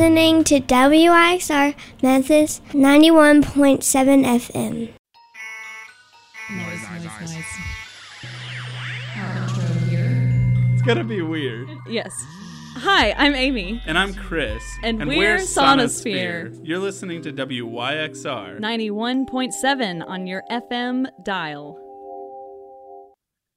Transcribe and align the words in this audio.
listening 0.00 0.42
to 0.42 0.58
WYXR 0.58 1.74
Memphis 2.02 2.62
91.7 2.70 3.84
FM. 4.24 4.88
Nice, 6.50 6.82
nice, 6.88 7.04
nice. 7.04 7.44
Our 9.18 9.42
intro 9.42 9.74
here. 9.90 10.72
It's 10.72 10.80
gonna 10.80 11.04
be 11.04 11.20
weird. 11.20 11.68
Yes. 11.86 12.14
Hi, 12.76 13.12
I'm 13.12 13.34
Amy. 13.34 13.82
And 13.84 13.98
I'm 13.98 14.14
Chris. 14.14 14.64
And 14.82 15.06
we're 15.06 15.36
Sonosphere. 15.36 16.58
You're 16.62 16.78
listening 16.78 17.20
to 17.20 17.32
WYXR. 17.34 18.58
91.7 18.58 20.08
on 20.08 20.26
your 20.26 20.42
FM 20.50 21.08
dial. 21.22 21.78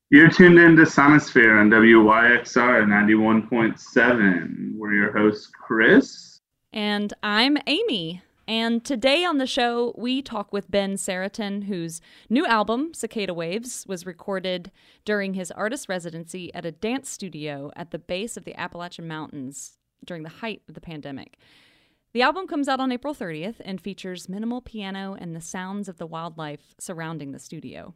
You're 0.09 0.29
tuned 0.29 0.59
in 0.59 0.75
to 0.75 0.81
Sonosphere 0.81 1.57
on 1.57 1.69
WYXR 1.69 2.85
91.7. 2.85 4.75
We're 4.75 4.93
your 4.93 5.17
hosts, 5.17 5.47
Chris. 5.47 6.32
And 6.73 7.13
I'm 7.21 7.59
Amy. 7.67 8.23
And 8.47 8.83
today 8.83 9.23
on 9.23 9.37
the 9.37 9.45
show, 9.45 9.93
we 9.95 10.23
talk 10.23 10.51
with 10.51 10.71
Ben 10.71 10.95
Seretan, 10.95 11.65
whose 11.65 12.01
new 12.31 12.47
album, 12.47 12.95
Cicada 12.95 13.31
Waves, 13.31 13.85
was 13.87 14.07
recorded 14.07 14.71
during 15.05 15.35
his 15.35 15.51
artist 15.51 15.87
residency 15.87 16.51
at 16.55 16.65
a 16.65 16.71
dance 16.71 17.11
studio 17.11 17.71
at 17.75 17.91
the 17.91 17.99
base 17.99 18.37
of 18.37 18.43
the 18.43 18.59
Appalachian 18.59 19.07
Mountains 19.07 19.77
during 20.03 20.23
the 20.23 20.29
height 20.29 20.63
of 20.67 20.73
the 20.73 20.81
pandemic. 20.81 21.37
The 22.11 22.23
album 22.23 22.47
comes 22.47 22.67
out 22.67 22.79
on 22.79 22.91
April 22.91 23.13
30th 23.13 23.61
and 23.63 23.79
features 23.79 24.27
minimal 24.27 24.59
piano 24.59 25.15
and 25.17 25.35
the 25.35 25.41
sounds 25.41 25.87
of 25.87 25.99
the 25.99 26.07
wildlife 26.07 26.73
surrounding 26.79 27.33
the 27.33 27.39
studio. 27.39 27.93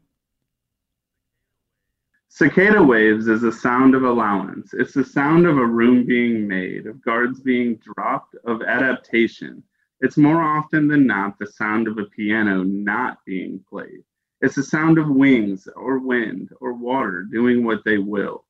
Cicada 2.30 2.84
waves 2.84 3.28
is 3.28 3.44
a 3.44 3.52
sound 3.52 3.96
of 3.96 4.04
allowance. 4.04 4.74
It's 4.74 4.94
the 4.94 5.06
sound 5.06 5.48
of 5.48 5.58
a 5.58 5.66
room 5.66 6.06
being 6.06 6.48
made, 6.48 6.86
of 6.86 7.02
guards 7.02 7.40
being 7.40 7.78
dropped, 7.78 8.36
of 8.46 8.62
adaptation. 8.62 9.64
It's 10.02 10.18
more 10.18 10.42
often 10.42 10.88
than 10.88 11.08
not 11.08 11.40
the 11.40 11.48
sound 11.48 11.88
of 11.88 11.98
a 11.98 12.06
piano 12.06 12.64
not 12.64 13.20
being 13.26 13.64
played. 13.68 14.04
It's 14.42 14.56
the 14.56 14.64
sound 14.64 15.00
of 15.00 15.10
wings 15.10 15.68
or 15.76 16.00
wind 16.00 16.50
or 16.60 16.74
water 16.74 17.24
doing 17.24 17.64
what 17.64 17.84
they 17.86 17.98
will. 17.98 18.46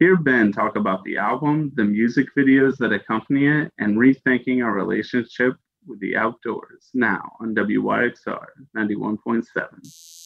Hear 0.00 0.16
Ben 0.16 0.50
talk 0.50 0.76
about 0.76 1.04
the 1.04 1.18
album, 1.18 1.70
the 1.74 1.84
music 1.84 2.28
videos 2.36 2.76
that 2.78 2.92
accompany 2.92 3.46
it, 3.46 3.72
and 3.78 3.98
rethinking 3.98 4.64
our 4.64 4.72
relationship 4.72 5.54
with 5.86 6.00
the 6.00 6.16
outdoors 6.16 6.90
now 6.94 7.36
on 7.40 7.54
WYXR 7.54 8.46
91.7. 8.76 10.17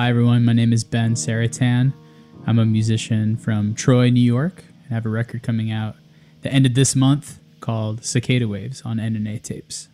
Hi, 0.00 0.10
everyone. 0.10 0.44
My 0.44 0.52
name 0.52 0.72
is 0.72 0.84
Ben 0.84 1.14
Seretan. 1.14 1.92
I'm 2.46 2.60
a 2.60 2.64
musician 2.64 3.36
from 3.36 3.74
Troy, 3.74 4.10
New 4.10 4.20
York, 4.20 4.62
and 4.84 4.92
I 4.92 4.94
have 4.94 5.04
a 5.04 5.08
record 5.08 5.42
coming 5.42 5.72
out 5.72 5.96
the 6.42 6.52
end 6.52 6.66
of 6.66 6.74
this 6.74 6.94
month 6.94 7.40
called 7.58 8.04
Cicada 8.04 8.46
Waves 8.46 8.80
on 8.82 8.98
NNA 8.98 9.42
tapes. 9.42 9.88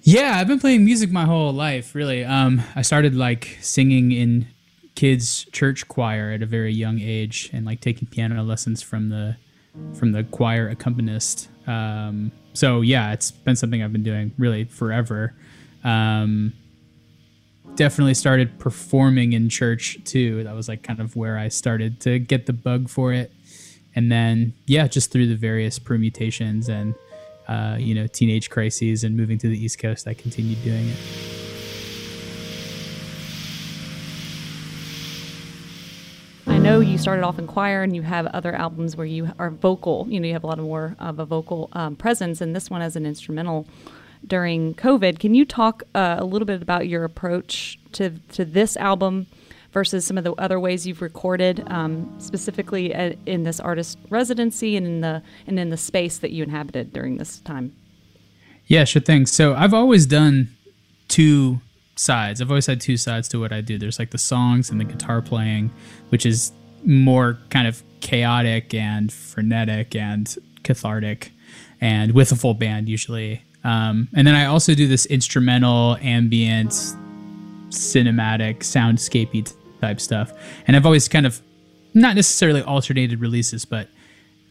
Yeah, 0.00 0.38
I've 0.38 0.48
been 0.48 0.58
playing 0.58 0.86
music 0.86 1.10
my 1.10 1.26
whole 1.26 1.52
life, 1.52 1.94
really. 1.94 2.24
Um, 2.24 2.62
I 2.74 2.80
started 2.80 3.14
like 3.14 3.58
singing 3.60 4.12
in 4.12 4.46
kids 4.98 5.44
church 5.52 5.86
choir 5.86 6.32
at 6.32 6.42
a 6.42 6.46
very 6.46 6.72
young 6.72 6.98
age 6.98 7.50
and 7.52 7.64
like 7.64 7.80
taking 7.80 8.08
piano 8.08 8.42
lessons 8.42 8.82
from 8.82 9.10
the 9.10 9.36
from 9.94 10.10
the 10.10 10.24
choir 10.24 10.68
accompanist. 10.68 11.48
Um, 11.68 12.32
so 12.52 12.80
yeah 12.80 13.12
it's 13.12 13.30
been 13.30 13.54
something 13.54 13.80
i've 13.80 13.92
been 13.92 14.02
doing 14.02 14.32
really 14.38 14.64
forever. 14.64 15.34
Um, 15.84 16.52
definitely 17.76 18.14
started 18.14 18.58
performing 18.58 19.34
in 19.34 19.48
church 19.48 19.98
too. 20.02 20.42
That 20.42 20.56
was 20.56 20.68
like 20.68 20.82
kind 20.82 20.98
of 20.98 21.14
where 21.14 21.38
i 21.38 21.46
started 21.46 22.00
to 22.00 22.18
get 22.18 22.46
the 22.46 22.52
bug 22.52 22.88
for 22.88 23.12
it. 23.12 23.32
And 23.94 24.10
then 24.10 24.52
yeah 24.66 24.88
just 24.88 25.12
through 25.12 25.28
the 25.28 25.36
various 25.36 25.78
permutations 25.78 26.68
and 26.68 26.96
uh, 27.46 27.76
you 27.78 27.94
know 27.94 28.08
teenage 28.08 28.50
crises 28.50 29.04
and 29.04 29.16
moving 29.16 29.38
to 29.38 29.48
the 29.48 29.64
east 29.64 29.78
coast 29.78 30.08
i 30.08 30.12
continued 30.12 30.60
doing 30.64 30.88
it 30.88 31.37
you 36.98 37.02
started 37.02 37.22
off 37.22 37.38
in 37.38 37.46
choir 37.46 37.84
and 37.84 37.94
you 37.94 38.02
have 38.02 38.26
other 38.26 38.52
albums 38.52 38.96
where 38.96 39.06
you 39.06 39.30
are 39.38 39.50
vocal. 39.50 40.04
You 40.10 40.18
know, 40.18 40.26
you 40.26 40.32
have 40.32 40.42
a 40.42 40.48
lot 40.48 40.58
more 40.58 40.96
of 40.98 41.20
a 41.20 41.24
vocal 41.24 41.68
um, 41.72 41.94
presence, 41.94 42.40
and 42.40 42.56
this 42.56 42.70
one 42.70 42.82
as 42.82 42.96
an 42.96 43.06
instrumental 43.06 43.68
during 44.26 44.74
COVID. 44.74 45.20
Can 45.20 45.32
you 45.32 45.44
talk 45.44 45.84
uh, 45.94 46.16
a 46.18 46.24
little 46.24 46.44
bit 46.44 46.60
about 46.60 46.88
your 46.88 47.04
approach 47.04 47.78
to 47.92 48.10
to 48.32 48.44
this 48.44 48.76
album 48.76 49.28
versus 49.72 50.04
some 50.04 50.18
of 50.18 50.24
the 50.24 50.32
other 50.32 50.58
ways 50.58 50.88
you've 50.88 51.00
recorded, 51.00 51.62
um, 51.68 52.12
specifically 52.18 52.92
at, 52.92 53.16
in 53.26 53.44
this 53.44 53.60
artist 53.60 53.96
residency 54.10 54.76
and 54.76 54.84
in 54.84 55.00
the 55.00 55.22
and 55.46 55.56
in 55.60 55.70
the 55.70 55.76
space 55.76 56.18
that 56.18 56.32
you 56.32 56.42
inhabited 56.42 56.92
during 56.92 57.18
this 57.18 57.38
time? 57.40 57.72
Yeah, 58.66 58.82
sure 58.82 59.00
thing. 59.00 59.26
So 59.26 59.54
I've 59.54 59.72
always 59.72 60.04
done 60.04 60.48
two 61.06 61.60
sides. 61.94 62.40
I've 62.40 62.50
always 62.50 62.66
had 62.66 62.80
two 62.80 62.96
sides 62.96 63.28
to 63.28 63.38
what 63.38 63.52
I 63.52 63.60
do. 63.60 63.78
There's 63.78 64.00
like 64.00 64.10
the 64.10 64.18
songs 64.18 64.68
and 64.68 64.80
the 64.80 64.84
guitar 64.84 65.22
playing, 65.22 65.70
which 66.08 66.26
is 66.26 66.50
more 66.84 67.38
kind 67.50 67.66
of 67.66 67.82
chaotic 68.00 68.74
and 68.74 69.12
frenetic 69.12 69.94
and 69.94 70.36
cathartic 70.62 71.32
and 71.80 72.12
with 72.12 72.32
a 72.32 72.36
full 72.36 72.54
band 72.54 72.88
usually. 72.88 73.42
Um, 73.64 74.08
and 74.14 74.26
then 74.26 74.34
I 74.34 74.46
also 74.46 74.74
do 74.74 74.86
this 74.86 75.06
instrumental, 75.06 75.96
ambient, 76.00 76.70
cinematic, 77.70 78.58
soundscapey 78.58 79.52
type 79.80 80.00
stuff. 80.00 80.32
And 80.66 80.76
I've 80.76 80.86
always 80.86 81.08
kind 81.08 81.26
of 81.26 81.40
not 81.94 82.14
necessarily 82.14 82.62
alternated 82.62 83.20
releases, 83.20 83.64
but 83.64 83.88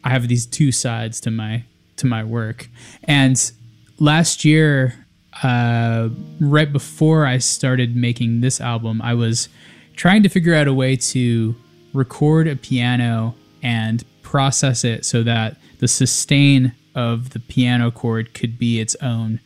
I 0.03 0.09
have 0.09 0.27
these 0.27 0.45
two 0.45 0.71
sides 0.71 1.19
to 1.21 1.31
my 1.31 1.63
to 1.97 2.06
my 2.06 2.23
work. 2.23 2.69
And 3.06 3.51
last 4.00 4.45
year, 4.45 5.06
uh, 5.44 6.09
right 6.39 6.71
before 6.71 7.25
I 7.25 7.39
started 7.39 7.95
making 7.95 8.41
this 8.41 8.62
album, 8.62 9.01
I 9.01 9.15
was 9.15 9.50
trying 9.95 10.21
to 10.23 10.30
figure 10.30 10.53
out 10.53 10.68
a 10.68 10.73
way 10.73 10.95
to 10.95 11.56
record 11.97 12.47
a 12.47 12.55
piano 12.55 13.35
and 13.63 14.05
process 14.21 14.83
it 14.83 15.03
so 15.03 15.23
that 15.23 15.57
the 15.79 15.88
sustain 15.88 16.73
of 16.95 17.31
the 17.31 17.39
piano 17.39 17.91
chord 17.91 18.33
could 18.33 18.57
be 18.57 18.79
its 18.79 18.95
own 19.01 19.39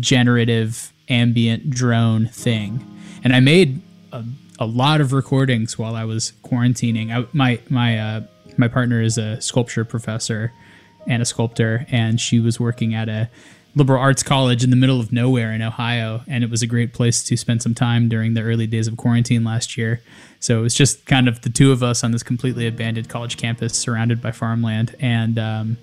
generative 0.00 0.92
ambient 1.08 1.70
drone 1.70 2.26
thing. 2.26 2.84
And 3.22 3.34
I 3.34 3.40
made 3.40 3.80
a, 4.12 4.24
a 4.58 4.66
lot 4.66 5.00
of 5.00 5.12
recordings 5.12 5.78
while 5.78 5.94
I 5.94 6.04
was 6.04 6.32
quarantining. 6.42 7.10
I, 7.10 7.26
my 7.32 7.60
my 7.68 7.98
uh, 7.98 8.20
my 8.56 8.68
partner 8.68 9.00
is 9.00 9.18
a 9.18 9.40
sculpture 9.40 9.84
professor 9.84 10.52
and 11.06 11.20
a 11.22 11.24
sculptor, 11.24 11.86
and 11.90 12.20
she 12.20 12.40
was 12.40 12.58
working 12.58 12.94
at 12.94 13.08
a 13.08 13.28
liberal 13.74 14.00
arts 14.00 14.22
college 14.22 14.62
in 14.62 14.70
the 14.70 14.76
middle 14.76 15.00
of 15.00 15.12
nowhere 15.12 15.52
in 15.52 15.62
Ohio, 15.62 16.22
and 16.28 16.44
it 16.44 16.50
was 16.50 16.62
a 16.62 16.66
great 16.66 16.92
place 16.92 17.22
to 17.24 17.36
spend 17.36 17.62
some 17.62 17.74
time 17.74 18.08
during 18.08 18.34
the 18.34 18.42
early 18.42 18.66
days 18.66 18.86
of 18.86 18.96
quarantine 18.96 19.44
last 19.44 19.76
year. 19.76 20.00
So 20.40 20.58
it 20.58 20.62
was 20.62 20.74
just 20.74 21.06
kind 21.06 21.28
of 21.28 21.42
the 21.42 21.50
two 21.50 21.72
of 21.72 21.82
us 21.82 22.04
on 22.04 22.12
this 22.12 22.22
completely 22.22 22.66
abandoned 22.66 23.08
college 23.08 23.36
campus, 23.36 23.74
surrounded 23.74 24.20
by 24.20 24.30
farmland, 24.30 24.94
and 25.00 25.38
um, 25.38 25.76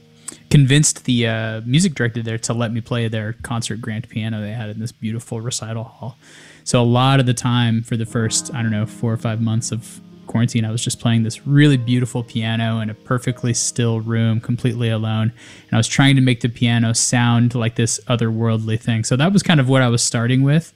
convinced 0.49 1.05
the 1.05 1.27
uh, 1.27 1.61
music 1.65 1.93
director 1.95 2.21
there 2.21 2.37
to 2.37 2.53
let 2.53 2.71
me 2.71 2.81
play 2.81 3.07
their 3.07 3.33
concert 3.41 3.81
grand 3.81 4.07
piano 4.07 4.41
they 4.41 4.51
had 4.51 4.69
in 4.69 4.79
this 4.79 4.91
beautiful 4.91 5.41
recital 5.41 5.83
hall. 5.83 6.17
So 6.63 6.81
a 6.81 6.85
lot 6.85 7.19
of 7.19 7.25
the 7.25 7.33
time 7.33 7.81
for 7.81 7.97
the 7.97 8.05
first, 8.05 8.53
I 8.53 8.61
don't 8.61 8.71
know, 8.71 8.85
four 8.85 9.11
or 9.11 9.17
five 9.17 9.41
months 9.41 9.71
of 9.71 9.99
quarantine, 10.31 10.65
I 10.65 10.71
was 10.71 10.83
just 10.83 10.99
playing 10.99 11.23
this 11.23 11.45
really 11.45 11.77
beautiful 11.77 12.23
piano 12.23 12.79
in 12.79 12.89
a 12.89 12.93
perfectly 12.93 13.53
still 13.53 13.99
room, 13.99 14.39
completely 14.39 14.89
alone. 14.89 15.33
And 15.67 15.73
I 15.73 15.77
was 15.77 15.87
trying 15.87 16.15
to 16.15 16.21
make 16.21 16.41
the 16.41 16.49
piano 16.49 16.93
sound 16.93 17.53
like 17.53 17.75
this 17.75 17.99
otherworldly 18.07 18.79
thing. 18.79 19.03
So 19.03 19.15
that 19.17 19.33
was 19.33 19.43
kind 19.43 19.59
of 19.59 19.67
what 19.67 19.81
I 19.81 19.89
was 19.89 20.01
starting 20.01 20.41
with. 20.41 20.73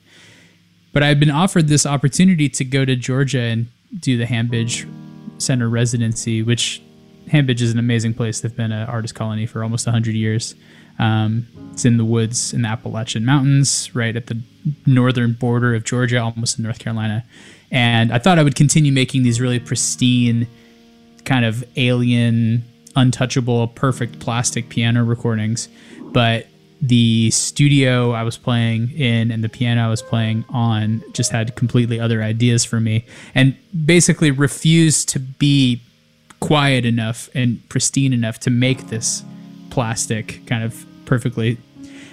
But 0.92 1.02
I 1.02 1.08
had 1.08 1.18
been 1.18 1.30
offered 1.30 1.68
this 1.68 1.86
opportunity 1.86 2.48
to 2.50 2.64
go 2.64 2.84
to 2.84 2.96
Georgia 2.96 3.40
and 3.40 3.66
do 3.98 4.16
the 4.16 4.24
Hambidge 4.24 4.88
Center 5.38 5.68
residency, 5.68 6.42
which 6.42 6.82
Hambidge 7.28 7.60
is 7.60 7.72
an 7.72 7.78
amazing 7.78 8.14
place. 8.14 8.40
They've 8.40 8.54
been 8.54 8.72
an 8.72 8.88
artist 8.88 9.14
colony 9.14 9.46
for 9.46 9.62
almost 9.62 9.86
100 9.86 10.14
years. 10.14 10.54
Um, 10.98 11.46
it's 11.72 11.84
in 11.84 11.96
the 11.98 12.04
woods 12.04 12.54
in 12.54 12.62
the 12.62 12.68
Appalachian 12.68 13.24
Mountains, 13.24 13.94
right 13.94 14.16
at 14.16 14.26
the 14.26 14.40
northern 14.86 15.34
border 15.34 15.74
of 15.74 15.84
Georgia, 15.84 16.18
almost 16.18 16.58
in 16.58 16.64
North 16.64 16.78
Carolina. 16.78 17.24
And 17.70 18.12
I 18.12 18.18
thought 18.18 18.38
I 18.38 18.42
would 18.42 18.54
continue 18.54 18.92
making 18.92 19.22
these 19.22 19.40
really 19.40 19.58
pristine, 19.58 20.46
kind 21.24 21.44
of 21.44 21.64
alien, 21.76 22.64
untouchable, 22.94 23.68
perfect 23.68 24.18
plastic 24.18 24.68
piano 24.68 25.04
recordings. 25.04 25.68
But 26.12 26.46
the 26.80 27.30
studio 27.30 28.12
I 28.12 28.22
was 28.22 28.36
playing 28.36 28.90
in 28.92 29.30
and 29.30 29.42
the 29.42 29.48
piano 29.48 29.86
I 29.86 29.88
was 29.88 30.02
playing 30.02 30.44
on 30.50 31.02
just 31.12 31.32
had 31.32 31.56
completely 31.56 31.98
other 31.98 32.22
ideas 32.22 32.64
for 32.64 32.80
me 32.80 33.04
and 33.34 33.56
basically 33.84 34.30
refused 34.30 35.08
to 35.10 35.18
be 35.18 35.80
quiet 36.40 36.84
enough 36.84 37.30
and 37.34 37.66
pristine 37.70 38.12
enough 38.12 38.38
to 38.40 38.50
make 38.50 38.88
this 38.88 39.24
plastic 39.70 40.44
kind 40.46 40.62
of 40.62 40.84
perfectly 41.06 41.56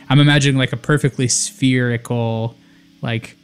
I'm 0.09 0.19
imagining 0.19 0.57
like 0.57 0.71
a 0.71 0.77
perfectly 0.77 1.27
spherical 1.27 2.55
like 3.01 3.35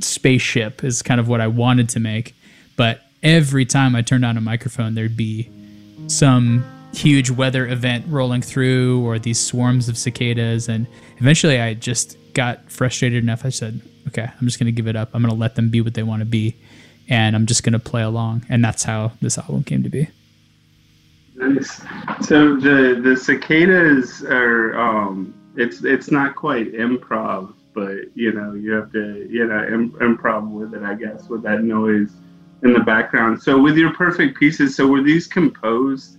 spaceship 0.00 0.84
is 0.84 1.02
kind 1.02 1.20
of 1.20 1.28
what 1.28 1.40
I 1.40 1.46
wanted 1.46 1.88
to 1.90 2.00
make. 2.00 2.34
But 2.76 3.02
every 3.22 3.66
time 3.66 3.94
I 3.94 4.02
turned 4.02 4.24
on 4.24 4.36
a 4.36 4.40
microphone, 4.40 4.94
there'd 4.94 5.16
be 5.16 5.50
some 6.06 6.64
huge 6.92 7.30
weather 7.30 7.66
event 7.66 8.04
rolling 8.08 8.42
through 8.42 9.04
or 9.06 9.18
these 9.18 9.40
swarms 9.40 9.88
of 9.88 9.96
cicadas. 9.96 10.68
And 10.68 10.86
eventually 11.18 11.60
I 11.60 11.74
just 11.74 12.16
got 12.34 12.70
frustrated 12.70 13.22
enough. 13.22 13.44
I 13.44 13.50
said, 13.50 13.80
okay, 14.08 14.22
I'm 14.40 14.46
just 14.46 14.58
going 14.58 14.66
to 14.66 14.72
give 14.72 14.86
it 14.86 14.96
up. 14.96 15.10
I'm 15.14 15.22
going 15.22 15.34
to 15.34 15.38
let 15.38 15.54
them 15.54 15.70
be 15.70 15.80
what 15.80 15.94
they 15.94 16.02
want 16.02 16.20
to 16.20 16.26
be. 16.26 16.56
And 17.08 17.34
I'm 17.34 17.46
just 17.46 17.62
going 17.62 17.72
to 17.72 17.78
play 17.78 18.02
along. 18.02 18.46
And 18.48 18.64
that's 18.64 18.84
how 18.84 19.12
this 19.20 19.36
album 19.38 19.64
came 19.64 19.82
to 19.82 19.88
be. 19.88 20.08
Nice. 21.36 21.82
So 22.20 22.56
the 22.56 23.00
the 23.02 23.16
cicadas 23.16 24.22
are 24.24 24.78
um, 24.78 25.34
it's 25.56 25.82
it's 25.84 26.10
not 26.10 26.36
quite 26.36 26.74
improv 26.74 27.54
but 27.80 28.14
you 28.14 28.32
know 28.32 28.52
you 28.54 28.72
have 28.72 28.92
to 28.92 29.26
you 29.30 29.46
know 29.46 29.64
Im- 29.64 29.92
improv 29.92 30.50
with 30.50 30.74
it 30.74 30.82
i 30.82 30.94
guess 30.94 31.28
with 31.28 31.42
that 31.42 31.62
noise 31.62 32.12
in 32.62 32.74
the 32.74 32.80
background. 32.80 33.42
So 33.42 33.58
with 33.58 33.76
your 33.76 33.94
perfect 33.94 34.38
pieces 34.38 34.76
so 34.76 34.86
were 34.86 35.02
these 35.02 35.26
composed 35.26 36.18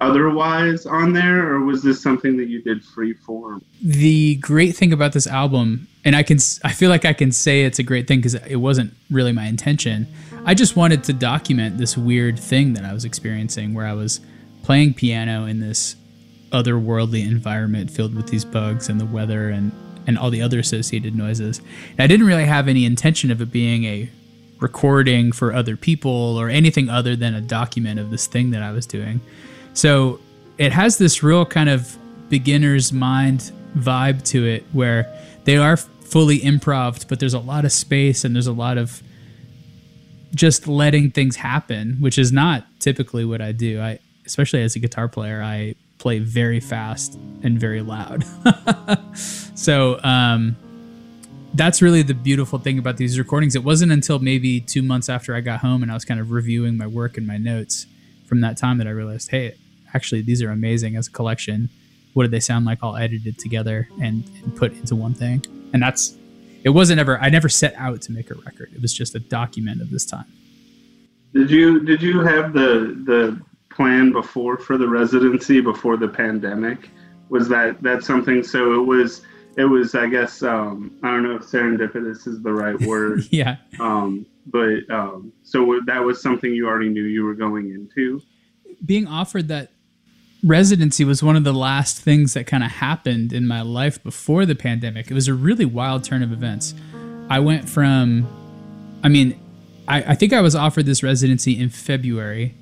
otherwise 0.00 0.86
on 0.86 1.12
there 1.12 1.52
or 1.52 1.60
was 1.60 1.82
this 1.82 2.02
something 2.02 2.36
that 2.36 2.48
you 2.48 2.60
did 2.60 2.84
free 2.84 3.14
form 3.14 3.62
the 3.80 4.34
great 4.36 4.74
thing 4.74 4.92
about 4.92 5.12
this 5.12 5.28
album 5.28 5.86
and 6.04 6.16
i 6.16 6.24
can 6.24 6.38
i 6.64 6.72
feel 6.72 6.90
like 6.90 7.04
i 7.04 7.12
can 7.12 7.30
say 7.30 7.62
it's 7.62 7.78
a 7.78 7.84
great 7.84 8.08
thing 8.08 8.18
because 8.18 8.34
it 8.34 8.56
wasn't 8.56 8.92
really 9.10 9.32
my 9.32 9.44
intention. 9.44 10.06
I 10.44 10.54
just 10.54 10.74
wanted 10.74 11.04
to 11.04 11.12
document 11.12 11.78
this 11.78 11.96
weird 11.96 12.38
thing 12.38 12.72
that 12.72 12.84
i 12.84 12.92
was 12.92 13.04
experiencing 13.04 13.74
where 13.74 13.86
i 13.86 13.92
was 13.92 14.20
playing 14.64 14.94
piano 14.94 15.44
in 15.44 15.60
this 15.60 15.94
otherworldly 16.50 17.24
environment 17.24 17.90
filled 17.90 18.14
with 18.14 18.26
these 18.28 18.44
bugs 18.44 18.88
and 18.88 19.00
the 19.00 19.06
weather 19.06 19.50
and 19.50 19.70
and 20.06 20.18
all 20.18 20.30
the 20.30 20.42
other 20.42 20.58
associated 20.58 21.14
noises. 21.14 21.60
And 21.90 22.00
I 22.00 22.06
didn't 22.06 22.26
really 22.26 22.46
have 22.46 22.68
any 22.68 22.84
intention 22.84 23.30
of 23.30 23.40
it 23.40 23.52
being 23.52 23.84
a 23.84 24.10
recording 24.60 25.32
for 25.32 25.52
other 25.52 25.76
people 25.76 26.36
or 26.38 26.48
anything 26.48 26.88
other 26.88 27.16
than 27.16 27.34
a 27.34 27.40
document 27.40 27.98
of 27.98 28.10
this 28.10 28.26
thing 28.26 28.50
that 28.52 28.62
I 28.62 28.72
was 28.72 28.86
doing. 28.86 29.20
So 29.74 30.20
it 30.58 30.72
has 30.72 30.98
this 30.98 31.22
real 31.22 31.44
kind 31.44 31.68
of 31.68 31.96
beginner's 32.28 32.92
mind 32.92 33.52
vibe 33.76 34.22
to 34.26 34.46
it 34.46 34.64
where 34.72 35.12
they 35.44 35.56
are 35.56 35.76
fully 35.76 36.40
improv, 36.40 37.08
but 37.08 37.18
there's 37.20 37.34
a 37.34 37.40
lot 37.40 37.64
of 37.64 37.72
space 37.72 38.24
and 38.24 38.34
there's 38.34 38.46
a 38.46 38.52
lot 38.52 38.78
of 38.78 39.02
just 40.34 40.66
letting 40.68 41.10
things 41.10 41.36
happen, 41.36 41.96
which 42.00 42.18
is 42.18 42.32
not 42.32 42.64
typically 42.78 43.24
what 43.24 43.40
I 43.40 43.52
do. 43.52 43.80
I 43.80 43.98
especially 44.26 44.62
as 44.62 44.76
a 44.76 44.78
guitar 44.78 45.08
player, 45.08 45.42
I 45.42 45.74
play 46.02 46.18
very 46.18 46.58
fast 46.58 47.14
and 47.44 47.60
very 47.60 47.80
loud. 47.80 48.24
so 49.14 50.00
um, 50.02 50.56
that's 51.54 51.80
really 51.80 52.02
the 52.02 52.12
beautiful 52.12 52.58
thing 52.58 52.76
about 52.80 52.96
these 52.96 53.20
recordings. 53.20 53.54
It 53.54 53.62
wasn't 53.62 53.92
until 53.92 54.18
maybe 54.18 54.60
two 54.60 54.82
months 54.82 55.08
after 55.08 55.32
I 55.36 55.40
got 55.40 55.60
home 55.60 55.80
and 55.80 55.92
I 55.92 55.94
was 55.94 56.04
kind 56.04 56.18
of 56.18 56.32
reviewing 56.32 56.76
my 56.76 56.88
work 56.88 57.18
and 57.18 57.26
my 57.26 57.36
notes 57.36 57.86
from 58.26 58.40
that 58.40 58.56
time 58.56 58.78
that 58.78 58.88
I 58.88 58.90
realized, 58.90 59.30
hey, 59.30 59.54
actually, 59.94 60.22
these 60.22 60.42
are 60.42 60.50
amazing 60.50 60.96
as 60.96 61.06
a 61.06 61.10
collection. 61.12 61.68
What 62.14 62.24
do 62.24 62.30
they 62.30 62.40
sound 62.40 62.66
like 62.66 62.82
all 62.82 62.96
edited 62.96 63.38
together 63.38 63.88
and, 64.00 64.28
and 64.42 64.56
put 64.56 64.72
into 64.72 64.96
one 64.96 65.14
thing? 65.14 65.44
And 65.72 65.80
that's, 65.80 66.16
it 66.64 66.70
wasn't 66.70 66.98
ever, 66.98 67.16
I 67.18 67.28
never 67.28 67.48
set 67.48 67.74
out 67.76 68.02
to 68.02 68.12
make 68.12 68.28
a 68.28 68.34
record. 68.34 68.72
It 68.74 68.82
was 68.82 68.92
just 68.92 69.14
a 69.14 69.20
document 69.20 69.80
of 69.80 69.90
this 69.90 70.04
time. 70.04 70.26
Did 71.32 71.50
you 71.50 71.80
did 71.80 72.02
you 72.02 72.20
have 72.20 72.52
the 72.52 73.00
the 73.06 73.40
plan 73.74 74.12
before 74.12 74.58
for 74.58 74.78
the 74.78 74.88
residency 74.88 75.60
before 75.60 75.96
the 75.96 76.08
pandemic? 76.08 76.90
Was 77.28 77.48
that 77.48 77.82
that 77.82 78.04
something? 78.04 78.42
So 78.42 78.80
it 78.80 78.84
was 78.84 79.22
it 79.56 79.64
was 79.64 79.94
I 79.94 80.06
guess 80.06 80.42
um, 80.42 80.98
I 81.02 81.10
don't 81.10 81.22
know 81.22 81.36
if 81.36 81.42
serendipitous 81.42 82.26
is 82.26 82.42
the 82.42 82.52
right 82.52 82.80
word. 82.86 83.24
yeah. 83.30 83.56
Um, 83.80 84.26
but 84.46 84.90
um, 84.90 85.32
so 85.42 85.80
that 85.86 86.02
was 86.02 86.20
something 86.20 86.52
you 86.52 86.66
already 86.66 86.88
knew 86.88 87.04
you 87.04 87.24
were 87.24 87.34
going 87.34 87.70
into. 87.70 88.20
Being 88.84 89.06
offered 89.06 89.48
that 89.48 89.70
residency 90.42 91.04
was 91.04 91.22
one 91.22 91.36
of 91.36 91.44
the 91.44 91.52
last 91.52 91.98
things 92.00 92.34
that 92.34 92.46
kind 92.46 92.64
of 92.64 92.70
happened 92.70 93.32
in 93.32 93.46
my 93.46 93.62
life 93.62 94.02
before 94.02 94.44
the 94.44 94.54
pandemic. 94.54 95.10
It 95.10 95.14
was 95.14 95.28
a 95.28 95.34
really 95.34 95.64
wild 95.64 96.04
turn 96.04 96.22
of 96.22 96.32
events. 96.32 96.74
I 97.30 97.38
went 97.38 97.68
from, 97.68 98.26
I 99.04 99.08
mean, 99.08 99.38
I, 99.86 100.02
I 100.02 100.14
think 100.14 100.32
I 100.32 100.40
was 100.40 100.54
offered 100.56 100.86
this 100.86 101.02
residency 101.02 101.58
in 101.58 101.68
February 101.68 102.54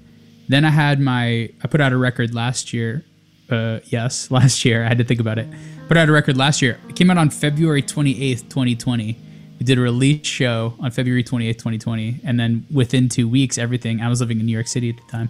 then 0.51 0.65
I 0.65 0.71
had 0.71 1.01
my 1.01 1.51
I 1.63 1.69
put 1.69 1.81
out 1.81 1.93
a 1.93 1.97
record 1.97 2.35
last 2.35 2.73
year. 2.73 3.05
Uh, 3.49 3.81
yes, 3.85 4.31
last 4.39 4.65
year 4.65 4.85
I 4.85 4.89
had 4.89 4.99
to 4.99 5.05
think 5.05 5.21
about 5.21 5.39
it. 5.39 5.49
Put 5.89 5.97
out 5.97 6.09
a 6.09 6.13
record 6.13 6.37
last 6.37 6.63
year. 6.63 6.79
It 6.89 6.97
came 6.97 7.11
out 7.11 7.19
on 7.19 7.31
February 7.31 7.83
28th, 7.83 8.49
2020. 8.49 9.19
We 9.59 9.65
did 9.65 9.77
a 9.77 9.81
release 9.81 10.27
show 10.27 10.75
on 10.81 10.91
February 10.91 11.23
28th, 11.23 11.59
2020, 11.59 12.21
and 12.25 12.41
then 12.41 12.67
within 12.73 13.09
two 13.09 13.29
weeks, 13.29 13.59
everything. 13.59 14.01
I 14.01 14.09
was 14.09 14.21
living 14.21 14.41
in 14.41 14.47
New 14.47 14.53
York 14.53 14.69
City 14.69 14.89
at 14.89 14.97
the 14.97 15.03
time. 15.11 15.29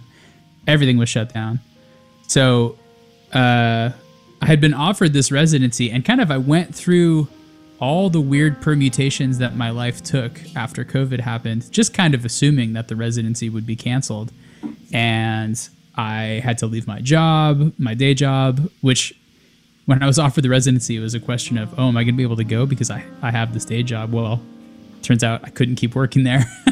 Everything 0.67 0.97
was 0.97 1.09
shut 1.09 1.33
down. 1.33 1.59
So 2.27 2.77
uh, 3.33 3.89
I 4.41 4.45
had 4.45 4.61
been 4.61 4.73
offered 4.73 5.11
this 5.11 5.31
residency, 5.31 5.91
and 5.91 6.05
kind 6.05 6.21
of 6.21 6.31
I 6.31 6.37
went 6.37 6.73
through 6.73 7.27
all 7.79 8.09
the 8.09 8.21
weird 8.21 8.61
permutations 8.61 9.39
that 9.39 9.55
my 9.55 9.71
life 9.71 10.01
took 10.01 10.39
after 10.55 10.85
COVID 10.85 11.19
happened, 11.19 11.69
just 11.71 11.93
kind 11.93 12.13
of 12.13 12.23
assuming 12.23 12.73
that 12.73 12.87
the 12.87 12.95
residency 12.95 13.49
would 13.49 13.65
be 13.65 13.75
canceled 13.75 14.31
and 14.93 15.69
I 15.95 16.41
had 16.43 16.57
to 16.59 16.67
leave 16.67 16.87
my 16.87 16.99
job, 16.99 17.73
my 17.77 17.93
day 17.93 18.13
job, 18.13 18.69
which 18.81 19.13
when 19.85 20.01
I 20.01 20.07
was 20.07 20.19
offered 20.19 20.43
the 20.43 20.49
residency, 20.49 20.95
it 20.95 20.99
was 20.99 21.13
a 21.13 21.19
question 21.19 21.57
of, 21.57 21.77
oh, 21.79 21.89
am 21.89 21.97
I 21.97 22.03
going 22.03 22.15
to 22.15 22.17
be 22.17 22.23
able 22.23 22.37
to 22.37 22.43
go 22.43 22.65
because 22.65 22.89
I, 22.89 23.03
I 23.21 23.31
have 23.31 23.53
this 23.53 23.65
day 23.65 23.83
job? 23.83 24.13
Well, 24.13 24.41
turns 25.01 25.23
out 25.23 25.41
I 25.43 25.49
couldn't 25.49 25.75
keep 25.75 25.95
working 25.95 26.23
there. 26.23 26.45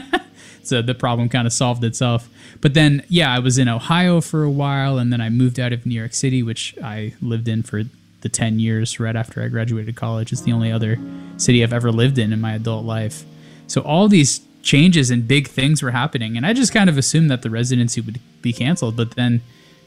So 0.70 0.84
the 0.84 0.94
problem 0.94 1.30
kind 1.30 1.48
of 1.48 1.54
solved 1.54 1.84
itself. 1.84 2.30
But 2.62 2.76
then, 2.76 3.04
yeah, 3.10 3.34
I 3.34 3.40
was 3.40 3.58
in 3.58 3.68
Ohio 3.68 4.22
for 4.22 4.44
a 4.44 4.52
while, 4.52 5.00
and 5.00 5.12
then 5.12 5.20
I 5.20 5.30
moved 5.30 5.60
out 5.60 5.74
of 5.74 5.86
New 5.86 5.96
York 5.96 6.14
City, 6.14 6.44
which 6.44 6.76
I 6.84 7.16
lived 7.22 7.48
in 7.48 7.64
for 7.64 7.84
the 8.22 8.30
10 8.30 8.60
years 8.60 9.00
right 9.00 9.16
after 9.16 9.42
I 9.42 9.48
graduated 9.48 9.96
college. 9.96 10.32
It's 10.32 10.42
the 10.42 10.52
only 10.52 10.72
other 10.72 11.00
city 11.38 11.64
I've 11.64 11.74
ever 11.74 11.92
lived 11.92 12.20
in 12.20 12.32
in 12.32 12.40
my 12.40 12.54
adult 12.54 12.86
life. 12.86 13.24
So 13.66 13.82
all 13.82 14.08
these 14.08 14.42
changes 14.62 15.10
and 15.10 15.28
big 15.28 15.48
things 15.48 15.82
were 15.82 15.92
happening. 15.92 16.38
And 16.38 16.46
I 16.46 16.54
just 16.54 16.74
kind 16.74 16.90
of 16.90 16.98
assumed 16.98 17.32
that 17.32 17.42
the 17.42 17.50
residency 17.50 18.02
would 18.02 18.20
be 18.42 18.54
canceled. 18.54 18.96
But 18.96 19.12
then 19.12 19.42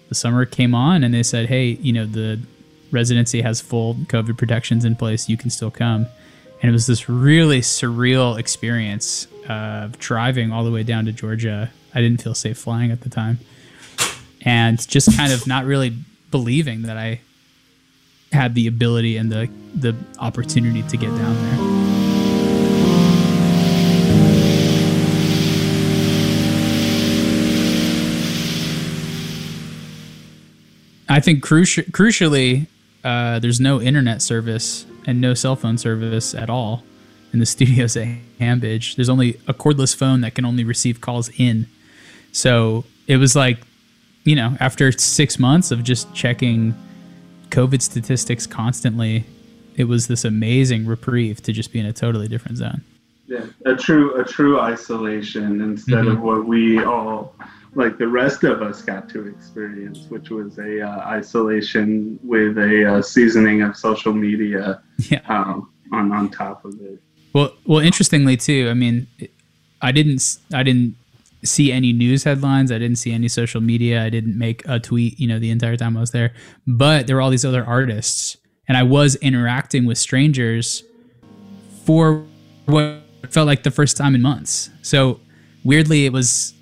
the 0.08 0.14
summer 0.14 0.44
came 0.44 0.74
on 0.74 1.04
and 1.04 1.12
they 1.12 1.22
said, 1.22 1.46
hey, 1.46 1.70
you 1.80 1.92
know, 1.92 2.06
the 2.06 2.40
residency 2.90 3.42
has 3.42 3.60
full 3.60 3.94
COVID 3.94 4.36
protections 4.36 4.84
in 4.84 4.96
place. 4.96 5.28
You 5.28 5.36
can 5.36 5.50
still 5.50 5.70
come. 5.70 6.06
And 6.60 6.68
it 6.68 6.72
was 6.72 6.86
this 6.86 7.08
really 7.08 7.60
surreal 7.60 8.38
experience 8.38 9.26
of 9.48 9.98
driving 9.98 10.52
all 10.52 10.64
the 10.64 10.70
way 10.70 10.82
down 10.82 11.06
to 11.06 11.12
Georgia. 11.12 11.70
I 11.94 12.00
didn't 12.00 12.22
feel 12.22 12.34
safe 12.34 12.58
flying 12.58 12.90
at 12.90 13.00
the 13.00 13.08
time. 13.08 13.40
And 14.44 14.86
just 14.88 15.16
kind 15.16 15.32
of 15.32 15.46
not 15.46 15.64
really 15.64 15.96
believing 16.30 16.82
that 16.82 16.96
I 16.96 17.20
had 18.32 18.54
the 18.54 18.66
ability 18.66 19.16
and 19.16 19.30
the 19.30 19.48
the 19.74 19.94
opportunity 20.18 20.82
to 20.82 20.96
get 20.96 21.08
down 21.10 21.34
there. 21.34 22.01
I 31.12 31.20
think 31.20 31.44
cruci- 31.44 31.90
crucially, 31.90 32.66
uh, 33.04 33.38
there's 33.38 33.60
no 33.60 33.82
internet 33.82 34.22
service 34.22 34.86
and 35.06 35.20
no 35.20 35.34
cell 35.34 35.56
phone 35.56 35.76
service 35.76 36.34
at 36.34 36.48
all 36.48 36.84
in 37.34 37.38
the 37.38 37.46
studios 37.54 37.96
at 37.98 38.08
Hambidge. 38.40 38.96
There's 38.96 39.10
only 39.10 39.38
a 39.46 39.52
cordless 39.52 39.94
phone 39.94 40.22
that 40.22 40.34
can 40.34 40.46
only 40.46 40.64
receive 40.64 41.02
calls 41.02 41.28
in. 41.36 41.66
So 42.32 42.84
it 43.06 43.18
was 43.18 43.36
like, 43.36 43.58
you 44.24 44.34
know, 44.34 44.56
after 44.58 44.90
six 44.90 45.38
months 45.38 45.70
of 45.70 45.84
just 45.84 46.14
checking 46.14 46.74
COVID 47.50 47.82
statistics 47.82 48.46
constantly, 48.46 49.26
it 49.76 49.84
was 49.84 50.06
this 50.06 50.24
amazing 50.24 50.86
reprieve 50.86 51.42
to 51.42 51.52
just 51.52 51.72
be 51.72 51.80
in 51.80 51.84
a 51.84 51.92
totally 51.92 52.28
different 52.28 52.56
zone. 52.56 52.82
Yeah, 53.26 53.44
a 53.66 53.74
true 53.74 54.18
a 54.20 54.24
true 54.24 54.60
isolation 54.60 55.60
instead 55.60 56.06
of 56.06 56.20
what 56.20 56.44
we 56.44 56.82
all 56.82 57.34
like 57.74 57.98
the 57.98 58.08
rest 58.08 58.44
of 58.44 58.62
us 58.62 58.82
got 58.82 59.08
to 59.10 59.26
experience, 59.26 60.06
which 60.08 60.30
was 60.30 60.58
a 60.58 60.82
uh, 60.82 60.98
isolation 61.08 62.18
with 62.22 62.58
a 62.58 62.96
uh, 62.96 63.02
seasoning 63.02 63.62
of 63.62 63.76
social 63.76 64.12
media 64.12 64.82
Yeah. 65.10 65.20
um, 65.28 65.72
on 65.92 66.12
on 66.12 66.30
top 66.30 66.64
of 66.64 66.74
it. 66.80 67.00
Well, 67.32 67.54
well, 67.66 67.78
interestingly 67.78 68.36
too. 68.36 68.68
I 68.70 68.74
mean, 68.74 69.06
I 69.80 69.90
didn't, 69.92 70.38
I 70.52 70.62
didn't 70.62 70.96
see 71.44 71.72
any 71.72 71.92
news 71.92 72.24
headlines. 72.24 72.70
I 72.70 72.78
didn't 72.78 72.98
see 72.98 73.12
any 73.12 73.28
social 73.28 73.60
media. 73.60 74.04
I 74.04 74.10
didn't 74.10 74.38
make 74.38 74.62
a 74.68 74.78
tweet. 74.78 75.18
You 75.18 75.28
know, 75.28 75.38
the 75.38 75.50
entire 75.50 75.76
time 75.76 75.96
I 75.96 76.00
was 76.00 76.10
there. 76.10 76.32
But 76.66 77.06
there 77.06 77.16
were 77.16 77.22
all 77.22 77.30
these 77.30 77.44
other 77.44 77.64
artists, 77.64 78.36
and 78.68 78.76
I 78.76 78.82
was 78.82 79.16
interacting 79.16 79.86
with 79.86 79.98
strangers 79.98 80.84
for 81.84 82.24
what 82.66 83.02
felt 83.30 83.46
like 83.46 83.62
the 83.62 83.70
first 83.70 83.96
time 83.96 84.14
in 84.14 84.22
months. 84.22 84.70
So 84.82 85.20
weirdly, 85.64 86.04
it 86.04 86.12
was 86.12 86.54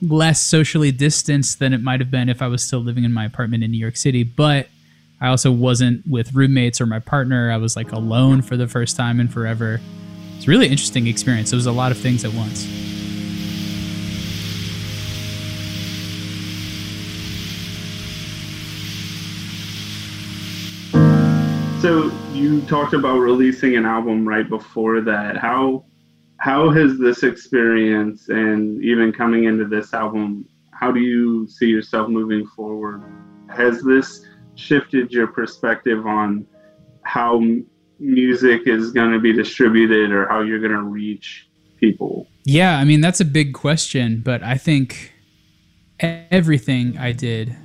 less 0.00 0.40
socially 0.42 0.92
distanced 0.92 1.58
than 1.58 1.72
it 1.72 1.82
might 1.82 2.00
have 2.00 2.10
been 2.10 2.28
if 2.28 2.40
I 2.40 2.46
was 2.46 2.62
still 2.62 2.80
living 2.80 3.04
in 3.04 3.12
my 3.12 3.24
apartment 3.24 3.64
in 3.64 3.70
New 3.70 3.78
York 3.78 3.96
City. 3.96 4.22
But 4.22 4.68
I 5.20 5.28
also 5.28 5.50
wasn't 5.50 6.06
with 6.06 6.34
roommates 6.34 6.80
or 6.80 6.86
my 6.86 7.00
partner. 7.00 7.50
I 7.50 7.56
was 7.56 7.74
like 7.76 7.90
alone 7.92 8.42
for 8.42 8.56
the 8.56 8.68
first 8.68 8.96
time 8.96 9.18
in 9.18 9.28
forever. 9.28 9.80
It's 10.36 10.46
a 10.46 10.50
really 10.50 10.68
interesting 10.68 11.08
experience. 11.08 11.52
It 11.52 11.56
was 11.56 11.66
a 11.66 11.72
lot 11.72 11.90
of 11.90 11.98
things 11.98 12.24
at 12.24 12.32
once. 12.32 12.66
So 21.82 22.12
you 22.32 22.60
talked 22.62 22.94
about 22.94 23.18
releasing 23.18 23.76
an 23.76 23.84
album 23.84 24.26
right 24.28 24.48
before 24.48 25.00
that. 25.00 25.36
How 25.36 25.84
how 26.38 26.70
has 26.70 26.98
this 26.98 27.22
experience 27.22 28.28
and 28.28 28.82
even 28.82 29.12
coming 29.12 29.44
into 29.44 29.66
this 29.66 29.92
album, 29.92 30.48
how 30.72 30.92
do 30.92 31.00
you 31.00 31.46
see 31.48 31.66
yourself 31.66 32.08
moving 32.08 32.46
forward? 32.46 33.02
Has 33.48 33.82
this 33.82 34.24
shifted 34.54 35.10
your 35.10 35.26
perspective 35.26 36.06
on 36.06 36.46
how 37.02 37.42
music 37.98 38.62
is 38.66 38.92
going 38.92 39.12
to 39.12 39.18
be 39.18 39.32
distributed 39.32 40.12
or 40.12 40.28
how 40.28 40.42
you're 40.42 40.60
going 40.60 40.72
to 40.72 40.82
reach 40.82 41.48
people? 41.78 42.28
Yeah, 42.44 42.78
I 42.78 42.84
mean, 42.84 43.00
that's 43.00 43.20
a 43.20 43.24
big 43.24 43.52
question, 43.52 44.22
but 44.24 44.42
I 44.42 44.56
think 44.56 45.12
everything 46.00 46.96
I 46.98 47.12
did 47.12 47.56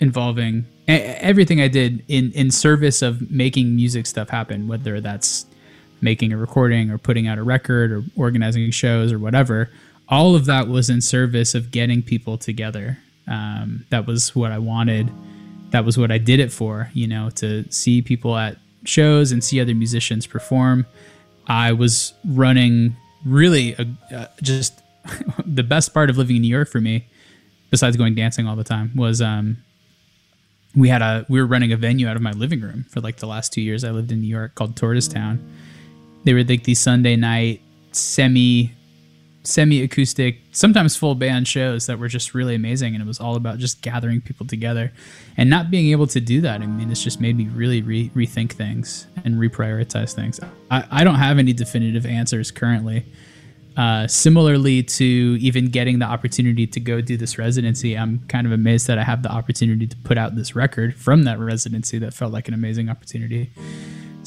involving 0.00 0.64
everything 0.86 1.60
I 1.60 1.68
did 1.68 2.02
in 2.08 2.32
in 2.32 2.50
service 2.50 3.02
of 3.02 3.30
making 3.30 3.76
music 3.76 4.06
stuff 4.06 4.30
happen, 4.30 4.68
whether 4.68 5.00
that's 5.00 5.46
making 6.00 6.32
a 6.32 6.36
recording 6.36 6.90
or 6.90 6.98
putting 6.98 7.26
out 7.26 7.38
a 7.38 7.42
record 7.42 7.92
or 7.92 8.02
organizing 8.16 8.70
shows 8.70 9.12
or 9.12 9.18
whatever, 9.18 9.70
all 10.08 10.34
of 10.34 10.46
that 10.46 10.68
was 10.68 10.88
in 10.88 11.00
service 11.00 11.54
of 11.54 11.70
getting 11.70 12.02
people 12.02 12.38
together. 12.38 12.98
Um, 13.26 13.84
that 13.90 14.06
was 14.06 14.34
what 14.34 14.52
I 14.52 14.58
wanted. 14.58 15.10
That 15.70 15.84
was 15.84 15.98
what 15.98 16.10
I 16.10 16.18
did 16.18 16.40
it 16.40 16.50
for, 16.50 16.90
you 16.94 17.06
know, 17.06 17.30
to 17.36 17.70
see 17.70 18.00
people 18.00 18.36
at 18.36 18.56
shows 18.84 19.32
and 19.32 19.44
see 19.44 19.60
other 19.60 19.74
musicians 19.74 20.26
perform. 20.26 20.86
I 21.46 21.72
was 21.72 22.14
running 22.26 22.96
really 23.24 23.74
a, 23.74 24.14
uh, 24.14 24.26
just 24.42 24.80
the 25.46 25.62
best 25.62 25.92
part 25.92 26.10
of 26.10 26.16
living 26.16 26.36
in 26.36 26.42
New 26.42 26.48
York 26.48 26.68
for 26.68 26.80
me, 26.80 27.06
besides 27.70 27.96
going 27.96 28.14
dancing 28.14 28.46
all 28.46 28.56
the 28.56 28.64
time, 28.64 28.92
was 28.94 29.20
um, 29.20 29.58
we 30.74 30.88
had 30.88 31.02
a 31.02 31.26
we 31.28 31.40
were 31.40 31.46
running 31.46 31.72
a 31.72 31.76
venue 31.76 32.06
out 32.06 32.16
of 32.16 32.22
my 32.22 32.32
living 32.32 32.60
room 32.60 32.84
for 32.88 33.00
like 33.00 33.16
the 33.16 33.26
last 33.26 33.52
two 33.52 33.60
years 33.60 33.84
I 33.84 33.90
lived 33.90 34.12
in 34.12 34.20
New 34.20 34.28
York 34.28 34.54
called 34.54 34.76
Tortoise 34.76 35.08
Town. 35.08 35.46
They 36.24 36.34
were 36.34 36.44
like 36.44 36.64
these 36.64 36.80
Sunday 36.80 37.16
night 37.16 37.62
semi 37.92 38.74
semi 39.48 39.82
acoustic, 39.82 40.40
sometimes 40.52 40.94
full 40.94 41.14
band 41.14 41.48
shows 41.48 41.86
that 41.86 41.98
were 41.98 42.08
just 42.08 42.34
really 42.34 42.54
amazing 42.54 42.94
and 42.94 43.02
it 43.02 43.06
was 43.06 43.18
all 43.18 43.34
about 43.34 43.58
just 43.58 43.80
gathering 43.80 44.20
people 44.20 44.46
together 44.46 44.92
and 45.36 45.48
not 45.48 45.70
being 45.70 45.90
able 45.90 46.06
to 46.06 46.20
do 46.20 46.40
that. 46.42 46.60
I 46.60 46.66
mean, 46.66 46.90
it's 46.90 47.02
just 47.02 47.20
made 47.20 47.36
me 47.36 47.48
really 47.48 47.80
re- 47.80 48.10
rethink 48.10 48.52
things 48.52 49.06
and 49.24 49.36
reprioritize 49.36 50.12
things. 50.12 50.38
I, 50.70 50.84
I 50.90 51.04
don't 51.04 51.14
have 51.14 51.38
any 51.38 51.52
definitive 51.52 52.04
answers 52.04 52.50
currently. 52.50 53.06
Uh, 53.76 54.08
similarly 54.08 54.82
to 54.82 55.04
even 55.40 55.70
getting 55.70 56.00
the 56.00 56.04
opportunity 56.04 56.66
to 56.66 56.80
go 56.80 57.00
do 57.00 57.16
this 57.16 57.38
residency, 57.38 57.96
I'm 57.96 58.18
kind 58.26 58.44
of 58.44 58.52
amazed 58.52 58.88
that 58.88 58.98
I 58.98 59.04
have 59.04 59.22
the 59.22 59.30
opportunity 59.30 59.86
to 59.86 59.96
put 59.98 60.18
out 60.18 60.34
this 60.34 60.56
record 60.56 60.96
from 60.96 61.22
that 61.24 61.38
residency 61.38 61.96
that 62.00 62.12
felt 62.12 62.32
like 62.32 62.48
an 62.48 62.54
amazing 62.54 62.88
opportunity. 62.88 63.52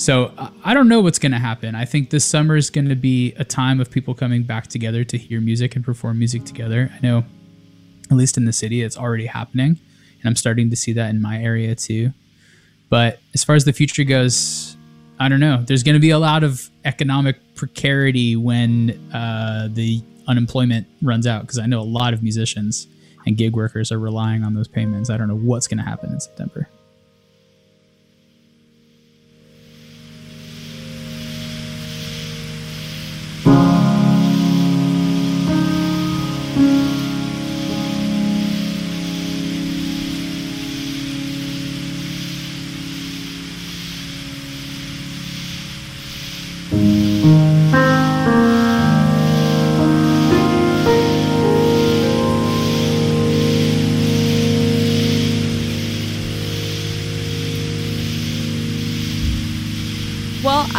So 0.01 0.33
I- 0.63 0.73
don't 0.73 0.87
know 0.87 0.99
what's 0.99 1.19
going 1.19 1.31
to 1.31 1.37
happen. 1.37 1.75
I 1.75 1.85
think 1.85 2.09
this 2.09 2.25
summer 2.25 2.55
is 2.55 2.71
going 2.71 2.89
to 2.89 2.95
be 2.95 3.33
a 3.37 3.43
time 3.43 3.79
of 3.79 3.91
people 3.91 4.15
coming 4.15 4.41
back 4.41 4.65
together 4.65 5.03
to 5.03 5.15
hear 5.15 5.39
music 5.39 5.75
and 5.75 5.85
perform 5.85 6.17
music 6.17 6.43
together. 6.43 6.91
I 6.91 7.05
know, 7.05 7.23
at 8.09 8.17
least 8.17 8.35
in 8.35 8.45
the 8.45 8.51
city, 8.51 8.81
it's 8.81 8.97
already 8.97 9.27
happening, 9.27 9.77
and 9.77 10.25
I'm 10.25 10.35
starting 10.35 10.71
to 10.71 10.75
see 10.75 10.91
that 10.93 11.11
in 11.11 11.21
my 11.21 11.37
area 11.39 11.75
too. 11.75 12.13
But 12.89 13.19
as 13.35 13.43
far 13.43 13.53
as 13.53 13.65
the 13.65 13.73
future 13.73 14.03
goes, 14.03 14.75
I 15.19 15.29
don't 15.29 15.39
know. 15.39 15.63
There's 15.67 15.83
going 15.83 15.93
to 15.93 16.01
be 16.01 16.09
a 16.09 16.19
lot 16.19 16.43
of 16.43 16.67
economic 16.83 17.37
precarity 17.53 18.35
when 18.35 18.99
uh, 19.13 19.69
the 19.71 20.01
unemployment 20.27 20.87
runs 21.03 21.27
out 21.27 21.41
because 21.43 21.59
I 21.59 21.67
know 21.67 21.79
a 21.79 21.83
lot 21.83 22.15
of 22.15 22.23
musicians 22.23 22.87
and 23.27 23.37
gig 23.37 23.55
workers 23.55 23.91
are 23.91 23.99
relying 23.99 24.43
on 24.43 24.55
those 24.55 24.67
payments. 24.67 25.11
I 25.11 25.17
don't 25.17 25.27
know 25.27 25.37
what's 25.37 25.67
going 25.67 25.77
to 25.77 25.83
happen 25.83 26.11
in 26.11 26.19
September. 26.19 26.67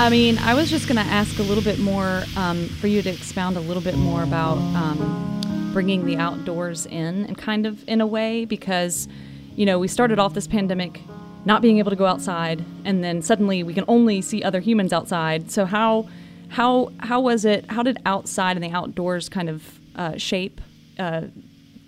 I 0.02 0.08
mean, 0.08 0.36
I 0.38 0.54
was 0.54 0.68
just 0.68 0.88
going 0.88 0.96
to 0.96 1.12
ask 1.12 1.38
a 1.38 1.44
little 1.44 1.62
bit 1.62 1.78
more 1.78 2.24
um, 2.36 2.66
for 2.66 2.88
you 2.88 3.02
to 3.02 3.08
expound 3.08 3.56
a 3.56 3.60
little 3.60 3.80
bit 3.80 3.96
more 3.96 4.24
about 4.24 4.58
um, 4.58 5.70
bringing 5.72 6.04
the 6.06 6.16
outdoors 6.16 6.86
in 6.86 7.24
and 7.26 7.38
kind 7.38 7.66
of 7.66 7.88
in 7.88 8.00
a 8.00 8.06
way 8.06 8.44
because, 8.44 9.06
you 9.54 9.64
know, 9.64 9.78
we 9.78 9.86
started 9.86 10.18
off 10.18 10.34
this 10.34 10.48
pandemic 10.48 11.00
not 11.44 11.62
being 11.62 11.78
able 11.78 11.90
to 11.90 11.96
go 11.96 12.06
outside 12.06 12.64
and 12.84 13.04
then 13.04 13.22
suddenly 13.22 13.62
we 13.62 13.72
can 13.72 13.84
only 13.86 14.20
see 14.20 14.42
other 14.42 14.58
humans 14.58 14.92
outside. 14.92 15.52
So 15.52 15.66
how 15.66 16.08
how 16.48 16.90
how 16.98 17.20
was 17.20 17.44
it 17.44 17.70
how 17.70 17.84
did 17.84 17.98
outside 18.04 18.56
and 18.56 18.64
the 18.64 18.76
outdoors 18.76 19.28
kind 19.28 19.48
of 19.48 19.78
uh, 19.94 20.16
shape 20.16 20.60
uh, 20.98 21.26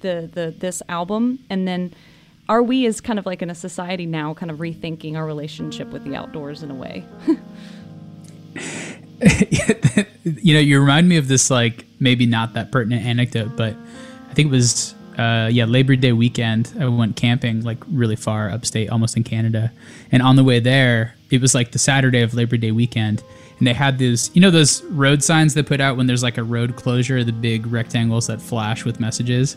the 0.03 0.31
the 0.33 0.55
this 0.57 0.83
album, 0.89 1.41
and 1.51 1.67
then 1.67 1.93
are 2.49 2.63
we 2.63 2.87
as 2.87 3.01
kind 3.01 3.19
of 3.19 3.27
like 3.27 3.43
in 3.43 3.51
a 3.51 3.57
society 3.57 4.07
now 4.07 4.35
kind 4.35 4.53
of 4.53 4.59
rethinking 4.59 5.17
our 5.17 5.27
relationship 5.27 5.89
with 5.89 6.05
the 6.05 6.15
outdoors 6.15 6.63
in 6.63 6.71
a 6.71 6.75
way? 6.75 7.05
you 10.25 10.55
know, 10.55 10.61
you 10.61 10.81
remind 10.81 11.09
me 11.09 11.17
of 11.17 11.29
this 11.29 11.51
like 11.51 11.85
maybe 12.01 12.27
not 12.27 12.55
that 12.55 12.73
pertinent 12.73 13.05
anecdote, 13.05 13.57
but 13.57 13.75
I 14.31 14.35
think 14.35 14.49
it 14.49 14.53
was 14.53 14.95
uh, 15.19 15.49
yeah 15.53 15.65
Labor 15.65 15.97
Day 15.97 16.13
weekend. 16.13 16.73
I 16.79 16.87
went 16.87 17.17
camping 17.17 17.63
like 17.63 17.79
really 17.89 18.17
far 18.17 18.51
upstate, 18.51 18.91
almost 18.91 19.17
in 19.17 19.25
Canada, 19.25 19.73
and 20.11 20.23
on 20.23 20.37
the 20.37 20.45
way 20.45 20.61
there, 20.61 21.15
it 21.31 21.41
was 21.41 21.55
like 21.55 21.73
the 21.73 21.79
Saturday 21.79 22.23
of 22.23 22.35
Labor 22.35 22.57
Day 22.57 22.73
weekend, 22.73 23.23
and 23.59 23.67
they 23.67 23.73
had 23.73 23.99
those 23.99 24.35
you 24.35 24.41
know 24.41 24.51
those 24.51 24.83
road 24.85 25.23
signs 25.23 25.55
they 25.55 25.63
put 25.63 25.81
out 25.81 25.97
when 25.97 26.07
there's 26.07 26.23
like 26.23 26.39
a 26.39 26.43
road 26.43 26.77
closure, 26.77 27.23
the 27.23 27.33
big 27.33 27.67
rectangles 27.67 28.27
that 28.27 28.43
flash 28.43 28.85
with 28.85 28.99
messages. 28.99 29.57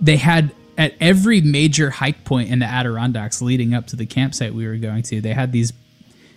They 0.00 0.16
had 0.16 0.50
at 0.76 0.94
every 1.00 1.40
major 1.40 1.88
hike 1.88 2.24
point 2.24 2.50
in 2.50 2.58
the 2.58 2.66
Adirondacks 2.66 3.40
leading 3.40 3.74
up 3.74 3.86
to 3.86 3.96
the 3.96 4.06
campsite 4.06 4.52
we 4.52 4.66
were 4.66 4.76
going 4.76 5.02
to, 5.04 5.20
they 5.20 5.32
had 5.32 5.52
these 5.52 5.72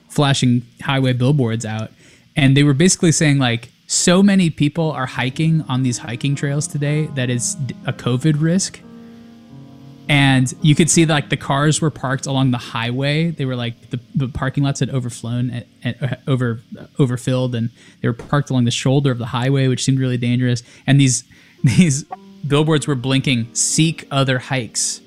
flashing 0.09 0.61
highway 0.81 1.11
billboards 1.11 1.65
out 1.65 1.91
and 2.37 2.55
they 2.55 2.63
were 2.63 2.75
basically 2.75 3.11
saying 3.11 3.39
like 3.39 3.69
so 3.87 4.21
many 4.21 4.49
people 4.49 4.91
are 4.91 5.07
hiking 5.07 5.63
on 5.67 5.83
these 5.83 5.97
hiking 5.97 6.35
trails 6.35 6.67
today 6.67 7.07
that 7.15 7.29
it's 7.29 7.55
a 7.85 7.93
covid 7.93 8.39
risk. 8.39 8.79
And 10.09 10.53
you 10.61 10.73
could 10.73 10.89
see 10.89 11.05
like 11.05 11.29
the 11.29 11.35
cars 11.35 11.81
were 11.81 11.89
parked 11.89 12.27
along 12.27 12.51
the 12.51 12.57
highway. 12.57 13.31
They 13.31 13.43
were 13.43 13.57
like 13.57 13.89
the, 13.89 13.99
the 14.15 14.29
parking 14.29 14.63
lots 14.63 14.79
had 14.79 14.89
overflown 14.89 15.63
uh, 15.83 16.15
over 16.27 16.61
overfilled 16.97 17.55
and 17.55 17.71
they 18.01 18.07
were 18.07 18.13
parked 18.13 18.49
along 18.49 18.63
the 18.63 18.71
shoulder 18.71 19.11
of 19.11 19.17
the 19.17 19.25
highway 19.25 19.67
which 19.67 19.83
seemed 19.83 19.99
really 19.99 20.17
dangerous. 20.17 20.63
And 20.85 20.99
these 21.01 21.23
these 21.63 22.05
billboards 22.45 22.87
were 22.87 22.95
blinking 22.95 23.53
seek 23.53 24.07
other 24.11 24.37
hikes 24.37 25.01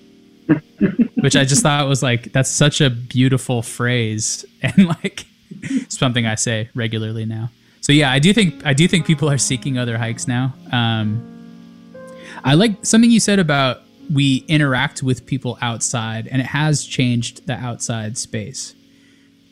which 1.14 1.36
i 1.36 1.44
just 1.44 1.62
thought 1.62 1.86
was 1.86 2.02
like 2.02 2.32
that's 2.32 2.50
such 2.50 2.80
a 2.80 2.90
beautiful 2.90 3.62
phrase. 3.62 4.44
And 4.62 4.88
like 4.88 5.24
something 5.88 6.26
i 6.26 6.34
say 6.34 6.68
regularly 6.74 7.24
now 7.24 7.50
so 7.80 7.92
yeah 7.92 8.10
i 8.10 8.18
do 8.18 8.32
think 8.32 8.64
i 8.66 8.72
do 8.72 8.86
think 8.88 9.06
people 9.06 9.28
are 9.28 9.38
seeking 9.38 9.78
other 9.78 9.98
hikes 9.98 10.26
now 10.26 10.52
um, 10.72 11.22
i 12.44 12.54
like 12.54 12.84
something 12.84 13.10
you 13.10 13.20
said 13.20 13.38
about 13.38 13.82
we 14.12 14.44
interact 14.48 15.02
with 15.02 15.24
people 15.26 15.56
outside 15.62 16.26
and 16.28 16.40
it 16.40 16.46
has 16.46 16.84
changed 16.84 17.46
the 17.46 17.54
outside 17.54 18.18
space 18.18 18.74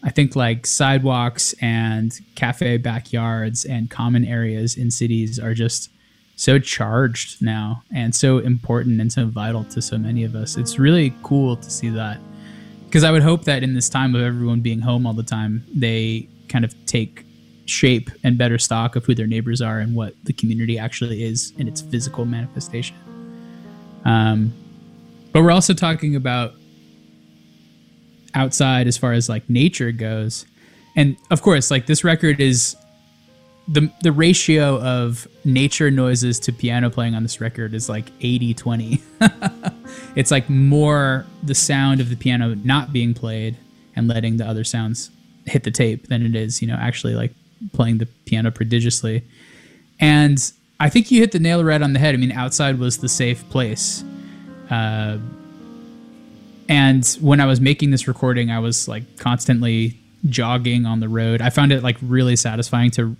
i 0.02 0.10
think 0.10 0.34
like 0.34 0.66
sidewalks 0.66 1.54
and 1.60 2.20
cafe 2.34 2.76
backyards 2.76 3.64
and 3.64 3.90
common 3.90 4.24
areas 4.24 4.76
in 4.76 4.90
cities 4.90 5.38
are 5.38 5.54
just 5.54 5.90
so 6.38 6.56
charged 6.56 7.42
now 7.42 7.82
and 7.92 8.14
so 8.14 8.38
important 8.38 9.00
and 9.00 9.12
so 9.12 9.26
vital 9.26 9.64
to 9.64 9.82
so 9.82 9.98
many 9.98 10.22
of 10.22 10.36
us. 10.36 10.56
It's 10.56 10.78
really 10.78 11.12
cool 11.24 11.56
to 11.56 11.68
see 11.68 11.88
that. 11.88 12.20
Because 12.88 13.04
I 13.04 13.10
would 13.10 13.22
hope 13.22 13.44
that 13.44 13.62
in 13.62 13.74
this 13.74 13.90
time 13.90 14.14
of 14.14 14.22
everyone 14.22 14.60
being 14.60 14.80
home 14.80 15.06
all 15.06 15.12
the 15.12 15.22
time, 15.22 15.62
they 15.74 16.26
kind 16.48 16.64
of 16.64 16.74
take 16.86 17.26
shape 17.66 18.10
and 18.24 18.38
better 18.38 18.56
stock 18.56 18.96
of 18.96 19.04
who 19.04 19.14
their 19.14 19.26
neighbors 19.26 19.60
are 19.60 19.78
and 19.78 19.94
what 19.94 20.14
the 20.24 20.32
community 20.32 20.78
actually 20.78 21.22
is 21.22 21.52
in 21.58 21.68
its 21.68 21.82
physical 21.82 22.24
manifestation. 22.24 22.96
Um, 24.06 24.54
but 25.32 25.42
we're 25.42 25.50
also 25.50 25.74
talking 25.74 26.16
about 26.16 26.54
outside 28.34 28.86
as 28.86 28.96
far 28.96 29.12
as 29.12 29.28
like 29.28 29.48
nature 29.50 29.92
goes. 29.92 30.46
And 30.96 31.16
of 31.30 31.42
course, 31.42 31.70
like 31.70 31.86
this 31.86 32.04
record 32.04 32.40
is 32.40 32.74
the 33.68 33.92
the 34.00 34.12
ratio 34.12 34.80
of 34.80 35.28
nature 35.44 35.90
noises 35.90 36.40
to 36.40 36.52
piano 36.52 36.88
playing 36.88 37.14
on 37.14 37.22
this 37.22 37.38
record 37.38 37.74
is 37.74 37.88
like 37.88 38.10
80 38.22 38.54
20 38.54 39.02
it's 40.14 40.30
like 40.30 40.48
more 40.48 41.26
the 41.42 41.54
sound 41.54 42.00
of 42.00 42.10
the 42.10 42.16
piano 42.16 42.54
not 42.64 42.92
being 42.92 43.14
played 43.14 43.56
and 43.96 44.08
letting 44.08 44.36
the 44.36 44.46
other 44.46 44.64
sounds 44.64 45.10
hit 45.46 45.64
the 45.64 45.70
tape 45.70 46.08
than 46.08 46.24
it 46.24 46.34
is 46.34 46.60
you 46.60 46.68
know 46.68 46.76
actually 46.76 47.14
like 47.14 47.32
playing 47.72 47.98
the 47.98 48.06
piano 48.26 48.50
prodigiously. 48.50 49.22
And 50.00 50.38
i 50.80 50.88
think 50.88 51.10
you 51.10 51.20
hit 51.20 51.32
the 51.32 51.38
nail 51.38 51.64
right 51.64 51.82
on 51.82 51.92
the 51.92 51.98
head. 51.98 52.14
I 52.14 52.18
mean 52.18 52.32
outside 52.32 52.78
was 52.78 52.98
the 52.98 53.08
safe 53.08 53.48
place. 53.50 54.04
Uh, 54.70 55.18
and 56.68 57.06
when 57.20 57.40
i 57.40 57.46
was 57.46 57.60
making 57.60 57.90
this 57.90 58.06
recording 58.06 58.50
i 58.50 58.58
was 58.58 58.86
like 58.86 59.16
constantly 59.16 59.98
jogging 60.26 60.86
on 60.86 61.00
the 61.00 61.08
road. 61.08 61.40
I 61.40 61.50
found 61.50 61.72
it 61.72 61.82
like 61.82 61.96
really 62.02 62.36
satisfying 62.36 62.90
to 62.92 63.16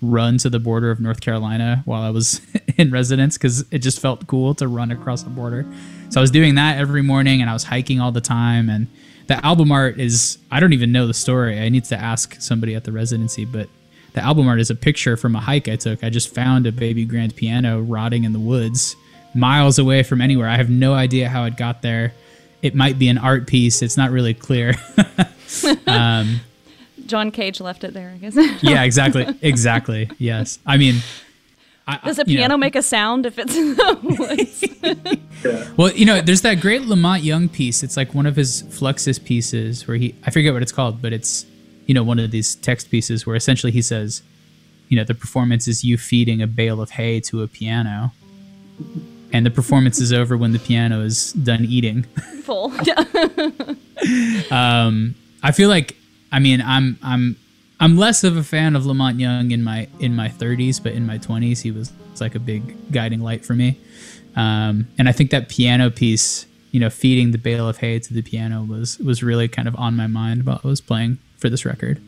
run 0.00 0.38
to 0.38 0.50
the 0.50 0.58
border 0.60 0.90
of 0.90 1.00
North 1.00 1.20
Carolina 1.20 1.82
while 1.84 2.02
I 2.02 2.10
was 2.10 2.40
in 2.76 2.90
residence 2.90 3.36
because 3.36 3.64
it 3.70 3.78
just 3.78 4.00
felt 4.00 4.26
cool 4.26 4.54
to 4.56 4.68
run 4.68 4.90
across 4.90 5.22
the 5.22 5.30
border. 5.30 5.66
So 6.10 6.20
I 6.20 6.22
was 6.22 6.30
doing 6.30 6.54
that 6.56 6.78
every 6.78 7.02
morning 7.02 7.40
and 7.40 7.50
I 7.50 7.52
was 7.52 7.64
hiking 7.64 8.00
all 8.00 8.12
the 8.12 8.20
time. 8.20 8.70
And 8.70 8.86
the 9.26 9.44
album 9.44 9.70
art 9.70 9.98
is, 10.00 10.38
I 10.50 10.60
don't 10.60 10.72
even 10.72 10.92
know 10.92 11.06
the 11.06 11.14
story. 11.14 11.60
I 11.60 11.68
need 11.68 11.84
to 11.84 11.96
ask 11.96 12.40
somebody 12.40 12.74
at 12.74 12.84
the 12.84 12.92
residency, 12.92 13.44
but 13.44 13.68
the 14.14 14.22
album 14.22 14.48
art 14.48 14.60
is 14.60 14.70
a 14.70 14.74
picture 14.74 15.16
from 15.16 15.36
a 15.36 15.40
hike 15.40 15.68
I 15.68 15.76
took. 15.76 16.02
I 16.02 16.10
just 16.10 16.34
found 16.34 16.66
a 16.66 16.72
baby 16.72 17.04
grand 17.04 17.36
piano 17.36 17.80
rotting 17.80 18.24
in 18.24 18.32
the 18.32 18.40
woods 18.40 18.96
miles 19.34 19.78
away 19.78 20.02
from 20.02 20.20
anywhere. 20.20 20.48
I 20.48 20.56
have 20.56 20.70
no 20.70 20.94
idea 20.94 21.28
how 21.28 21.44
it 21.44 21.56
got 21.56 21.82
there. 21.82 22.14
It 22.62 22.74
might 22.74 22.98
be 22.98 23.08
an 23.08 23.18
art 23.18 23.46
piece. 23.46 23.82
It's 23.82 23.96
not 23.96 24.10
really 24.10 24.34
clear. 24.34 24.74
um, 25.86 26.40
John 27.06 27.30
Cage 27.30 27.60
left 27.60 27.84
it 27.84 27.94
there, 27.94 28.10
I 28.14 28.18
guess. 28.18 28.62
yeah, 28.62 28.82
exactly. 28.82 29.26
Exactly. 29.42 30.10
Yes. 30.18 30.58
I 30.66 30.76
mean, 30.76 30.96
I, 31.88 31.98
does 32.04 32.18
a 32.18 32.24
piano 32.24 32.48
know. 32.48 32.58
make 32.58 32.76
a 32.76 32.82
sound 32.82 33.24
if 33.24 33.38
it's 33.38 33.56
in 33.62 33.74
the 33.74 33.98
woods? 34.18 35.76
Well, 35.76 35.90
you 35.92 36.04
know, 36.04 36.20
there's 36.20 36.42
that 36.42 36.60
great 36.60 36.82
La 36.82 36.96
Monte 36.96 37.24
Young 37.24 37.48
piece. 37.48 37.82
It's 37.82 37.96
like 37.96 38.14
one 38.14 38.26
of 38.26 38.36
his 38.36 38.62
Fluxus 38.64 39.22
pieces 39.22 39.88
where 39.88 39.96
he, 39.96 40.14
I 40.24 40.30
forget 40.30 40.52
what 40.52 40.62
it's 40.62 40.72
called, 40.72 41.00
but 41.00 41.12
it's, 41.12 41.46
you 41.86 41.94
know, 41.94 42.02
one 42.02 42.18
of 42.18 42.30
these 42.30 42.56
text 42.56 42.90
pieces 42.90 43.26
where 43.26 43.36
essentially 43.36 43.72
he 43.72 43.80
says, 43.80 44.22
you 44.88 44.96
know, 44.96 45.04
the 45.04 45.14
performance 45.14 45.66
is 45.66 45.82
you 45.82 45.96
feeding 45.96 46.42
a 46.42 46.46
bale 46.46 46.82
of 46.82 46.90
hay 46.90 47.20
to 47.20 47.42
a 47.42 47.48
piano. 47.48 48.12
And 49.32 49.44
the 49.44 49.50
performance 49.50 50.00
is 50.00 50.12
over 50.12 50.36
when 50.36 50.52
the 50.52 50.58
piano 50.58 51.00
is 51.00 51.32
done 51.32 51.64
eating. 51.64 52.04
Full. 52.42 52.72
um, 54.50 55.14
I 55.42 55.52
feel 55.52 55.68
like 55.68 55.96
I 56.30 56.38
mean, 56.38 56.60
I'm 56.60 56.98
I'm 57.02 57.36
I'm 57.80 57.96
less 57.96 58.24
of 58.24 58.36
a 58.36 58.42
fan 58.42 58.74
of 58.74 58.86
La 58.86 58.92
Monte 58.92 59.20
Young 59.20 59.52
in 59.52 59.62
my 59.62 59.88
in 60.00 60.16
my 60.16 60.28
30s, 60.28 60.82
but 60.82 60.92
in 60.92 61.06
my 61.06 61.18
20s, 61.18 61.62
he 61.62 61.70
was, 61.70 61.92
like 62.20 62.34
a 62.34 62.40
big 62.40 62.90
guiding 62.90 63.20
light 63.20 63.44
for 63.44 63.54
me. 63.54 63.78
Um, 64.34 64.88
and 64.98 65.08
I 65.08 65.12
think 65.12 65.30
that 65.30 65.48
piano 65.48 65.88
piece, 65.88 66.46
you 66.72 66.80
know, 66.80 66.90
feeding 66.90 67.30
the 67.30 67.38
bale 67.38 67.68
of 67.68 67.76
hay 67.76 68.00
to 68.00 68.12
the 68.12 68.22
piano 68.22 68.64
was 68.64 68.98
was 68.98 69.22
really 69.22 69.46
kind 69.46 69.68
of 69.68 69.76
on 69.76 69.94
my 69.94 70.08
mind 70.08 70.44
while 70.44 70.60
I 70.64 70.66
was 70.66 70.80
playing 70.80 71.18
for 71.36 71.48
this 71.48 71.64
record. 71.64 72.00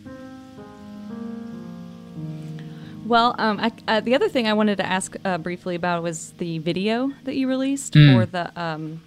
Well, 3.07 3.37
um, 3.39 3.61
I, 3.61 3.73
uh, 3.87 4.01
the 4.01 4.17
other 4.17 4.29
thing 4.29 4.49
I 4.49 4.53
wanted 4.53 4.79
to 4.79 4.87
ask 4.87 5.17
uh, 5.25 5.39
briefly 5.39 5.77
about 5.77 6.03
was 6.03 6.33
the 6.39 6.59
video 6.59 7.13
that 7.25 7.37
you 7.37 7.49
released 7.49 7.95
mm. 7.95 8.13
for 8.13 8.27
the 8.27 8.61
um, 8.61 9.01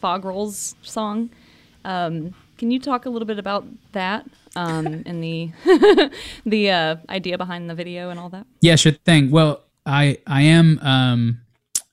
Fog 0.00 0.24
Rolls 0.24 0.76
song. 0.82 1.30
Um, 1.84 2.34
can 2.58 2.70
you 2.70 2.78
talk 2.78 3.06
a 3.06 3.10
little 3.10 3.26
bit 3.26 3.40
about 3.40 3.64
that 3.92 4.26
um, 4.56 4.86
and 5.06 5.22
the 5.22 5.50
the 6.46 6.70
uh, 6.70 6.96
idea 7.08 7.38
behind 7.38 7.70
the 7.70 7.74
video 7.74 8.10
and 8.10 8.18
all 8.18 8.30
that? 8.30 8.46
Yeah, 8.60 8.76
sure 8.76 8.92
thing. 8.92 9.30
Well, 9.30 9.62
I 9.84 10.18
I 10.26 10.42
am 10.42 10.78
um, 10.80 11.40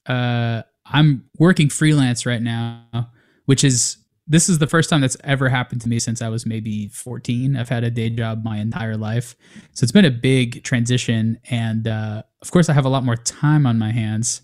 uh, 0.08 0.64
I'm 0.86 1.30
working 1.38 1.70
freelance 1.70 2.26
right 2.26 2.42
now, 2.42 3.10
which 3.46 3.64
is 3.64 3.98
this 4.26 4.48
is 4.48 4.58
the 4.58 4.68
first 4.68 4.90
time 4.90 5.02
that's 5.02 5.18
ever 5.24 5.50
happened 5.50 5.82
to 5.82 5.90
me 5.90 6.00
since 6.00 6.22
I 6.22 6.30
was 6.30 6.46
maybe 6.46 6.88
14. 6.88 7.58
I've 7.58 7.68
had 7.68 7.84
a 7.84 7.92
day 7.92 8.10
job 8.10 8.44
my 8.44 8.58
entire 8.58 8.96
life, 8.96 9.36
so 9.74 9.84
it's 9.84 9.92
been 9.92 10.06
a 10.06 10.12
big 10.12 10.64
transition, 10.64 11.40
and 11.50 11.88
uh, 11.88 12.24
of 12.42 12.52
course, 12.52 12.70
I 12.70 12.74
have 12.74 12.86
a 12.86 12.90
lot 12.90 13.04
more 13.04 13.18
time 13.18 13.66
on 13.66 13.78
my 13.78 13.92
hands. 13.92 14.42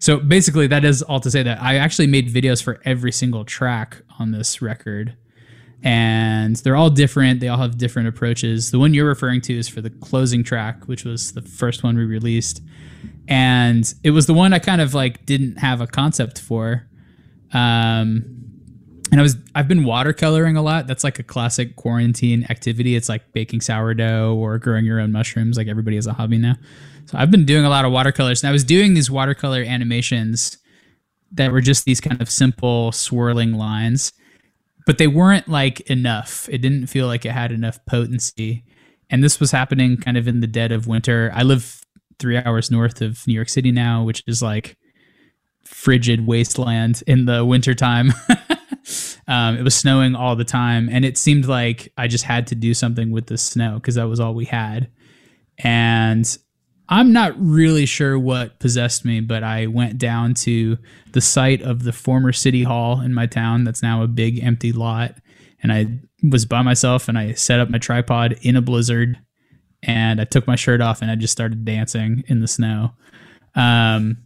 So 0.00 0.18
basically, 0.18 0.66
that 0.66 0.84
is 0.84 1.02
all 1.02 1.20
to 1.20 1.30
say 1.30 1.42
that 1.44 1.62
I 1.62 1.76
actually 1.76 2.08
made 2.08 2.28
videos 2.28 2.62
for 2.62 2.80
every 2.84 3.12
single 3.12 3.44
track 3.44 4.02
on 4.18 4.32
this 4.32 4.60
record 4.60 5.16
and 5.84 6.56
they're 6.56 6.76
all 6.76 6.88
different. 6.88 7.40
They 7.40 7.48
all 7.48 7.58
have 7.58 7.76
different 7.76 8.08
approaches. 8.08 8.70
The 8.70 8.78
one 8.78 8.94
you're 8.94 9.06
referring 9.06 9.42
to 9.42 9.56
is 9.56 9.68
for 9.68 9.82
the 9.82 9.90
closing 9.90 10.42
track, 10.42 10.88
which 10.88 11.04
was 11.04 11.32
the 11.32 11.42
first 11.42 11.84
one 11.84 11.96
we 11.96 12.04
released, 12.06 12.62
and 13.28 13.92
it 14.02 14.10
was 14.10 14.26
the 14.26 14.34
one 14.34 14.54
I 14.54 14.58
kind 14.58 14.80
of 14.80 14.94
like 14.94 15.26
didn't 15.26 15.58
have 15.58 15.82
a 15.82 15.86
concept 15.86 16.40
for. 16.40 16.88
Um, 17.52 18.24
and 19.12 19.20
I 19.20 19.22
was 19.22 19.36
I've 19.54 19.68
been 19.68 19.84
watercoloring 19.84 20.56
a 20.56 20.62
lot. 20.62 20.86
That's 20.86 21.04
like 21.04 21.18
a 21.18 21.22
classic 21.22 21.76
quarantine 21.76 22.46
activity. 22.48 22.96
It's 22.96 23.10
like 23.10 23.32
baking 23.32 23.60
sourdough 23.60 24.34
or 24.34 24.58
growing 24.58 24.86
your 24.86 25.00
own 25.00 25.12
mushrooms. 25.12 25.58
Like 25.58 25.68
everybody 25.68 25.96
has 25.96 26.06
a 26.06 26.14
hobby 26.14 26.38
now. 26.38 26.54
So 27.04 27.18
I've 27.18 27.30
been 27.30 27.44
doing 27.44 27.66
a 27.66 27.68
lot 27.68 27.84
of 27.84 27.92
watercolors, 27.92 28.42
and 28.42 28.48
I 28.48 28.52
was 28.52 28.64
doing 28.64 28.94
these 28.94 29.10
watercolor 29.10 29.60
animations 29.60 30.56
that 31.32 31.52
were 31.52 31.60
just 31.60 31.84
these 31.84 32.00
kind 32.00 32.22
of 32.22 32.30
simple 32.30 32.90
swirling 32.90 33.52
lines 33.52 34.14
but 34.86 34.98
they 34.98 35.06
weren't 35.06 35.48
like 35.48 35.80
enough. 35.82 36.48
It 36.50 36.58
didn't 36.58 36.86
feel 36.86 37.06
like 37.06 37.24
it 37.24 37.32
had 37.32 37.52
enough 37.52 37.84
potency. 37.86 38.64
And 39.10 39.22
this 39.22 39.40
was 39.40 39.50
happening 39.50 39.96
kind 39.96 40.16
of 40.16 40.28
in 40.28 40.40
the 40.40 40.46
dead 40.46 40.72
of 40.72 40.86
winter. 40.86 41.30
I 41.34 41.42
live 41.42 41.82
three 42.18 42.36
hours 42.36 42.70
north 42.70 43.00
of 43.00 43.26
New 43.26 43.34
York 43.34 43.48
City 43.48 43.72
now, 43.72 44.04
which 44.04 44.22
is 44.26 44.42
like 44.42 44.76
frigid 45.64 46.26
wasteland 46.26 47.02
in 47.06 47.24
the 47.24 47.44
wintertime. 47.44 48.12
um, 49.28 49.56
it 49.56 49.62
was 49.62 49.74
snowing 49.74 50.14
all 50.14 50.36
the 50.36 50.44
time, 50.44 50.88
and 50.90 51.04
it 51.04 51.18
seemed 51.18 51.46
like 51.46 51.92
I 51.96 52.06
just 52.06 52.24
had 52.24 52.46
to 52.48 52.54
do 52.54 52.74
something 52.74 53.10
with 53.10 53.26
the 53.26 53.38
snow 53.38 53.74
because 53.74 53.94
that 53.94 54.08
was 54.08 54.20
all 54.20 54.34
we 54.34 54.44
had. 54.44 54.90
And 55.58 56.26
I'm 56.88 57.12
not 57.12 57.32
really 57.38 57.86
sure 57.86 58.18
what 58.18 58.58
possessed 58.60 59.04
me, 59.04 59.20
but 59.20 59.42
I 59.42 59.66
went 59.66 59.98
down 59.98 60.34
to 60.34 60.76
the 61.12 61.20
site 61.20 61.62
of 61.62 61.82
the 61.82 61.92
former 61.92 62.32
city 62.32 62.62
hall 62.62 63.00
in 63.00 63.14
my 63.14 63.26
town 63.26 63.64
that's 63.64 63.82
now 63.82 64.02
a 64.02 64.08
big 64.08 64.42
empty 64.44 64.72
lot. 64.72 65.14
And 65.62 65.72
I 65.72 65.86
was 66.30 66.44
by 66.44 66.62
myself 66.62 67.08
and 67.08 67.18
I 67.18 67.32
set 67.32 67.58
up 67.58 67.70
my 67.70 67.78
tripod 67.78 68.36
in 68.42 68.56
a 68.56 68.62
blizzard 68.62 69.18
and 69.82 70.20
I 70.20 70.24
took 70.24 70.46
my 70.46 70.56
shirt 70.56 70.80
off 70.80 71.00
and 71.00 71.10
I 71.10 71.14
just 71.14 71.32
started 71.32 71.64
dancing 71.64 72.22
in 72.26 72.40
the 72.40 72.48
snow. 72.48 72.92
Um, 73.54 74.18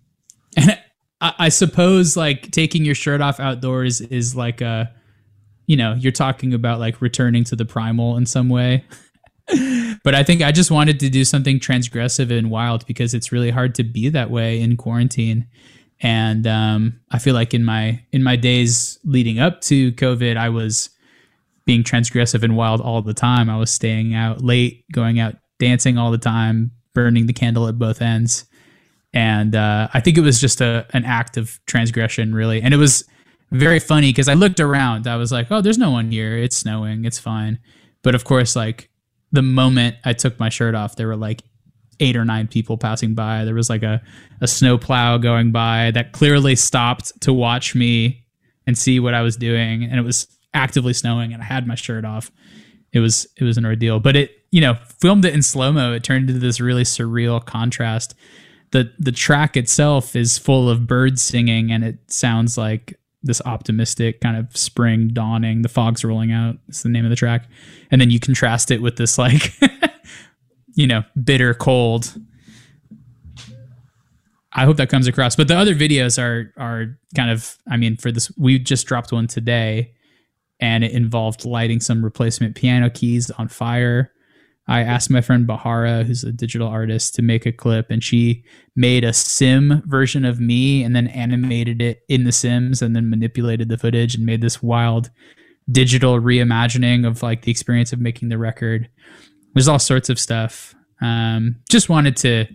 and 0.57 0.79
I, 1.21 1.35
I 1.39 1.49
suppose 1.49 2.17
like 2.17 2.51
taking 2.51 2.85
your 2.85 2.95
shirt 2.95 3.21
off 3.21 3.39
outdoors 3.39 4.01
is 4.01 4.35
like 4.35 4.61
a, 4.61 4.93
you 5.67 5.77
know, 5.77 5.95
you're 5.95 6.13
talking 6.13 6.55
about 6.55 6.81
like 6.81 7.01
returning 7.01 7.45
to 7.45 7.57
the 7.57 7.65
primal 7.65 8.17
in 8.17 8.27
some 8.27 8.49
way. 8.49 8.85
but 10.09 10.15
I 10.15 10.23
think 10.23 10.41
I 10.41 10.53
just 10.53 10.71
wanted 10.71 11.01
to 11.01 11.11
do 11.11 11.23
something 11.23 11.61
transgressive 11.61 12.31
and 12.31 12.51
wild 12.51 12.87
because 12.87 13.13
it's 13.13 13.31
really 13.31 13.51
hard 13.51 13.75
to 13.75 13.85
be 13.85 14.09
that 14.09 14.31
way 14.31 14.59
in 14.59 14.79
quarantine. 14.79 15.47
And 16.01 16.47
um, 16.47 16.99
I 17.11 17.19
feel 17.19 17.35
like 17.35 17.53
in 17.53 17.63
my 17.63 18.03
in 18.11 18.23
my 18.23 18.35
days 18.35 18.99
leading 19.05 19.39
up 19.39 19.61
to 19.65 19.93
COVID, 19.93 20.39
I 20.39 20.49
was 20.49 20.89
being 21.67 21.83
transgressive 21.83 22.43
and 22.43 22.57
wild 22.57 22.81
all 22.81 23.03
the 23.03 23.13
time. 23.13 23.51
I 23.51 23.59
was 23.59 23.71
staying 23.71 24.15
out 24.15 24.43
late, 24.43 24.91
going 24.93 25.21
out 25.21 25.35
dancing 25.59 25.99
all 25.99 26.11
the 26.11 26.17
time, 26.17 26.71
burning 26.95 27.27
the 27.27 27.35
candle 27.35 27.69
at 27.69 27.79
both 27.79 28.01
ends. 28.01 28.47
And 29.13 29.55
uh, 29.55 29.89
I 29.93 30.01
think 30.01 30.17
it 30.17 30.23
was 30.23 30.41
just 30.41 30.63
a 30.63 30.87
an 30.95 31.05
act 31.05 31.37
of 31.37 31.61
transgression, 31.67 32.35
really. 32.35 32.63
And 32.63 32.73
it 32.73 32.79
was 32.79 33.05
very 33.51 33.79
funny 33.79 34.09
because 34.09 34.31
I 34.31 34.33
looked 34.33 34.59
around. 34.59 35.07
I 35.07 35.17
was 35.17 35.33
like, 35.33 35.49
"Oh, 35.51 35.61
there's 35.61 35.77
no 35.77 35.91
one 35.91 36.11
here. 36.11 36.35
It's 36.39 36.57
snowing. 36.57 37.05
It's 37.05 37.19
fine." 37.19 37.59
But 38.03 38.15
of 38.15 38.25
course, 38.25 38.57
like 38.57 38.89
the 39.33 39.43
moment 39.43 39.97
I 40.05 40.13
took 40.13 40.39
my 40.39 40.49
shirt 40.49 40.75
off, 40.75 40.97
there 40.97 41.07
were 41.07 41.17
like 41.17 41.43
eight 42.01 42.17
or 42.17 42.25
nine 42.25 42.47
people 42.47 42.79
passing 42.79 43.15
by. 43.15 43.45
There 43.45 43.55
was 43.55 43.69
like 43.69 43.83
a, 43.83 44.01
a 44.41 44.47
snow 44.47 44.79
plow 44.79 45.19
going 45.19 45.53
by 45.53 45.91
that 45.93 46.13
clearly 46.13 46.57
stopped 46.57 47.21
to 47.23 47.33
watch 47.33 47.75
me 47.75 48.25
and 48.67 48.77
see 48.77 49.01
what 49.01 49.15
I 49.15 49.23
was 49.23 49.37
doing. 49.37 49.85
And 49.85 49.99
it 49.99 50.03
was 50.03 50.27
actively 50.55 50.93
snowing 50.93 51.33
and 51.33 51.43
I 51.43 51.47
had 51.47 51.67
my 51.67 51.75
shirt 51.75 52.05
off. 52.05 52.31
It 52.93 53.01
was 53.01 53.27
it 53.37 53.45
was 53.45 53.59
an 53.59 53.67
ordeal. 53.67 54.01
But 54.01 54.17
it, 54.17 54.31
you 54.51 54.61
know, 54.61 54.77
filmed 55.01 55.25
it 55.25 55.35
in 55.35 55.43
slow-mo, 55.43 55.93
it 55.93 56.05
turned 56.05 56.31
into 56.31 56.41
this 56.41 56.61
really 56.61 56.85
surreal 56.85 57.45
contrast. 57.45 58.15
The 58.71 58.93
the 58.99 59.13
track 59.13 59.57
itself 59.57 60.17
is 60.17 60.39
full 60.39 60.71
of 60.71 60.87
birds 60.87 61.23
singing 61.23 61.71
and 61.71 61.85
it 61.85 61.99
sounds 62.11 62.57
like 62.57 62.99
this 63.23 63.43
optimistic 63.45 64.21
kind 64.21 64.37
of 64.37 64.57
spring 64.57 65.09
dawning. 65.13 65.63
The 65.63 65.69
fog's 65.69 66.05
rolling 66.05 66.33
out. 66.33 66.57
It's 66.69 66.83
the 66.83 66.89
name 66.89 67.05
of 67.05 67.11
the 67.11 67.17
track, 67.17 67.49
and 67.91 68.01
then 68.01 68.11
you 68.11 68.21
contrast 68.21 68.71
it 68.71 68.83
with 68.83 68.97
this 68.97 69.19
like, 69.19 69.53
you 70.75 70.87
know, 70.87 71.03
bitter 71.23 71.55
cold. 71.55 72.15
I 74.53 74.65
hope 74.65 74.77
that 74.79 74.89
comes 74.89 75.07
across. 75.07 75.37
But 75.37 75.49
the 75.49 75.57
other 75.57 75.75
videos 75.75 76.21
are 76.21 76.53
are 76.57 76.99
kind 77.15 77.31
of. 77.31 77.57
I 77.71 77.77
mean, 77.77 77.97
for 77.97 78.11
this, 78.13 78.31
we 78.37 78.59
just 78.59 78.87
dropped 78.87 79.13
one 79.13 79.27
today, 79.27 79.93
and 80.61 80.85
it 80.85 80.93
involved 80.93 81.45
lighting 81.45 81.81
some 81.81 82.05
replacement 82.05 82.57
piano 82.57 82.91
keys 82.91 83.31
on 83.33 83.49
fire 83.49 84.13
I 84.69 84.83
asked 84.83 85.11
my 85.11 85.23
friend 85.23 85.49
Bahara, 85.49 86.05
who's 86.05 86.25
a 86.25 86.33
digital 86.33 86.69
artist, 86.69 87.15
to 87.15 87.23
make 87.23 87.47
a 87.47 87.53
clip, 87.53 87.91
and 87.91 88.05
she 88.05 88.45
made 88.77 89.03
a 89.03 89.15
sim 89.15 89.83
version 89.87 90.27
of 90.27 90.41
me 90.41 90.85
and 90.85 90.95
then 90.95 91.09
animated 91.09 91.81
it 91.81 92.03
in 92.09 92.25
The 92.25 92.33
Sims 92.33 92.83
and 92.83 92.95
then 92.95 93.09
manipulated 93.09 93.71
the 93.71 93.79
footage 93.79 94.15
and 94.15 94.27
made 94.27 94.43
this 94.43 94.63
wild 94.63 95.11
digital 95.71 96.21
reimagining 96.21 97.07
of 97.07 97.23
like 97.23 97.43
the 97.43 97.51
experience 97.51 97.93
of 97.93 98.01
making 98.01 98.29
the 98.29 98.39
record. 98.39 98.89
There's 99.55 99.69
all 99.69 99.79
sorts 99.79 100.11
of 100.11 100.19
stuff. 100.19 100.75
Um, 101.01 101.57
just 101.71 101.89
wanted 101.89 102.17
to, 102.19 102.47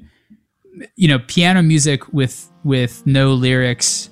you 0.95 1.07
know, 1.07 1.19
piano 1.19 1.61
music 1.63 2.13
with 2.13 2.49
with 2.63 3.05
no 3.05 3.33
lyrics 3.33 4.09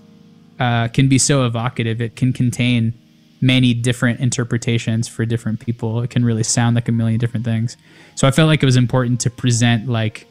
uh, 0.60 0.88
can 0.90 1.08
be 1.08 1.18
so 1.18 1.46
evocative. 1.46 2.02
It 2.02 2.16
can 2.16 2.34
contain 2.34 2.94
many 3.42 3.74
different 3.74 4.20
interpretations 4.20 5.08
for 5.08 5.26
different 5.26 5.60
people. 5.60 6.02
It 6.02 6.12
can 6.12 6.24
really 6.24 6.44
sound 6.44 6.76
like 6.76 6.88
a 6.88 6.92
million 6.92 7.20
different 7.20 7.44
things. 7.44 7.76
So 8.16 8.28
I 8.28 8.32
felt 8.32 8.48
like 8.48 8.62
it 8.62 8.66
was 8.66 8.78
important 8.78 9.20
to 9.22 9.30
present 9.30 9.90
like 9.90 10.28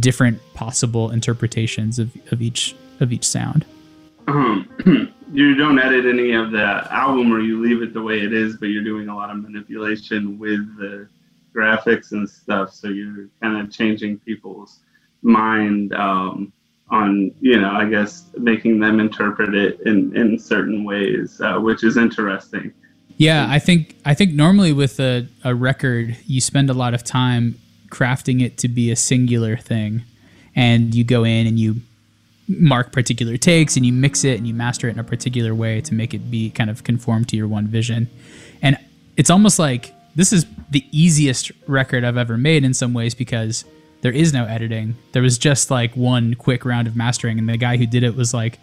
different 0.00 0.40
possible 0.54 1.10
interpretations 1.10 1.98
of, 1.98 2.16
of 2.32 2.42
each 2.42 2.74
of 3.00 3.12
each 3.12 3.26
sound. 3.26 3.64
Um, 4.26 5.12
you 5.32 5.54
don't 5.54 5.78
edit 5.78 6.06
any 6.06 6.32
of 6.32 6.50
the 6.50 6.88
album 6.90 7.32
or 7.32 7.40
you 7.40 7.60
leave 7.60 7.82
it 7.82 7.92
the 7.92 8.02
way 8.02 8.20
it 8.20 8.32
is, 8.32 8.56
but 8.56 8.66
you're 8.66 8.82
doing 8.82 9.08
a 9.08 9.14
lot 9.14 9.30
of 9.30 9.36
manipulation 9.36 10.38
with 10.38 10.60
the 10.78 11.08
graphics 11.54 12.12
and 12.12 12.28
stuff. 12.28 12.72
So 12.72 12.88
you're 12.88 13.28
kind 13.42 13.58
of 13.58 13.70
changing 13.70 14.18
people's 14.20 14.80
mind 15.22 15.92
um, 15.94 16.52
on 16.90 17.32
you 17.40 17.58
know 17.58 17.70
i 17.70 17.84
guess 17.84 18.26
making 18.38 18.78
them 18.78 19.00
interpret 19.00 19.54
it 19.54 19.80
in 19.86 20.16
in 20.16 20.38
certain 20.38 20.84
ways 20.84 21.40
uh, 21.40 21.58
which 21.58 21.82
is 21.82 21.96
interesting. 21.96 22.72
Yeah 23.16 23.46
i 23.50 23.58
think 23.58 23.96
i 24.04 24.14
think 24.14 24.34
normally 24.34 24.72
with 24.72 25.00
a, 25.00 25.26
a 25.42 25.54
record 25.54 26.16
you 26.26 26.40
spend 26.40 26.70
a 26.70 26.74
lot 26.74 26.94
of 26.94 27.02
time 27.02 27.56
crafting 27.88 28.42
it 28.42 28.58
to 28.58 28.68
be 28.68 28.90
a 28.90 28.96
singular 28.96 29.56
thing. 29.56 30.02
And 30.54 30.94
you 30.94 31.04
go 31.04 31.24
in 31.24 31.46
and 31.46 31.58
you 31.58 31.76
mark 32.48 32.92
particular 32.92 33.36
takes 33.36 33.76
and 33.76 33.84
you 33.84 33.92
mix 33.92 34.24
it 34.24 34.38
and 34.38 34.46
you 34.46 34.54
master 34.54 34.88
it 34.88 34.92
in 34.92 34.98
a 34.98 35.04
particular 35.04 35.54
way 35.54 35.80
to 35.80 35.94
make 35.94 36.14
it 36.14 36.30
be 36.30 36.50
kind 36.50 36.70
of 36.70 36.84
conform 36.84 37.24
to 37.26 37.36
your 37.36 37.48
one 37.48 37.66
vision. 37.66 38.08
And 38.62 38.78
it's 39.16 39.30
almost 39.30 39.58
like 39.58 39.92
this 40.14 40.32
is 40.32 40.46
the 40.70 40.84
easiest 40.90 41.52
record 41.66 42.02
i've 42.02 42.16
ever 42.16 42.38
made 42.38 42.64
in 42.64 42.72
some 42.72 42.94
ways 42.94 43.14
because 43.14 43.64
there 44.02 44.12
is 44.12 44.32
no 44.32 44.44
editing. 44.44 44.96
There 45.12 45.22
was 45.22 45.38
just 45.38 45.70
like 45.70 45.94
one 45.96 46.34
quick 46.34 46.64
round 46.64 46.86
of 46.86 46.96
mastering, 46.96 47.38
and 47.38 47.48
the 47.48 47.56
guy 47.56 47.76
who 47.76 47.86
did 47.86 48.02
it 48.02 48.14
was 48.14 48.32
like, 48.32 48.58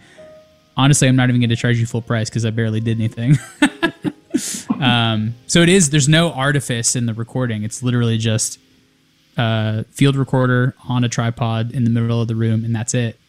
honestly, 0.78 1.08
I'm 1.08 1.15
not 1.15 1.30
even 1.30 1.41
going 1.41 1.50
to 1.50 1.56
charge 1.56 1.78
you 1.78 1.86
full 1.86 2.02
price 2.02 2.30
because 2.30 2.46
I 2.46 2.52
barely 2.52 2.80
did 2.80 2.98
anything. 3.00 3.38
um, 4.82 5.36
so 5.48 5.62
it 5.62 5.69
is. 5.69 5.89
There's 5.89 6.10
no 6.10 6.32
artifice 6.32 6.96
in 6.96 7.06
the 7.06 7.13
recording. 7.13 7.63
It's 7.63 7.84
literally 7.84 8.17
just 8.17 8.60
a 9.38 9.84
field 9.86 10.15
recorder 10.15 10.76
on 10.88 11.04
a 11.04 11.10
tripod 11.10 11.72
in 11.72 11.84
the 11.84 11.89
middle 11.89 12.22
of 12.22 12.28
the 12.28 12.36
room, 12.36 12.63
and 12.63 12.76
that's 12.76 12.93
it. 12.93 13.19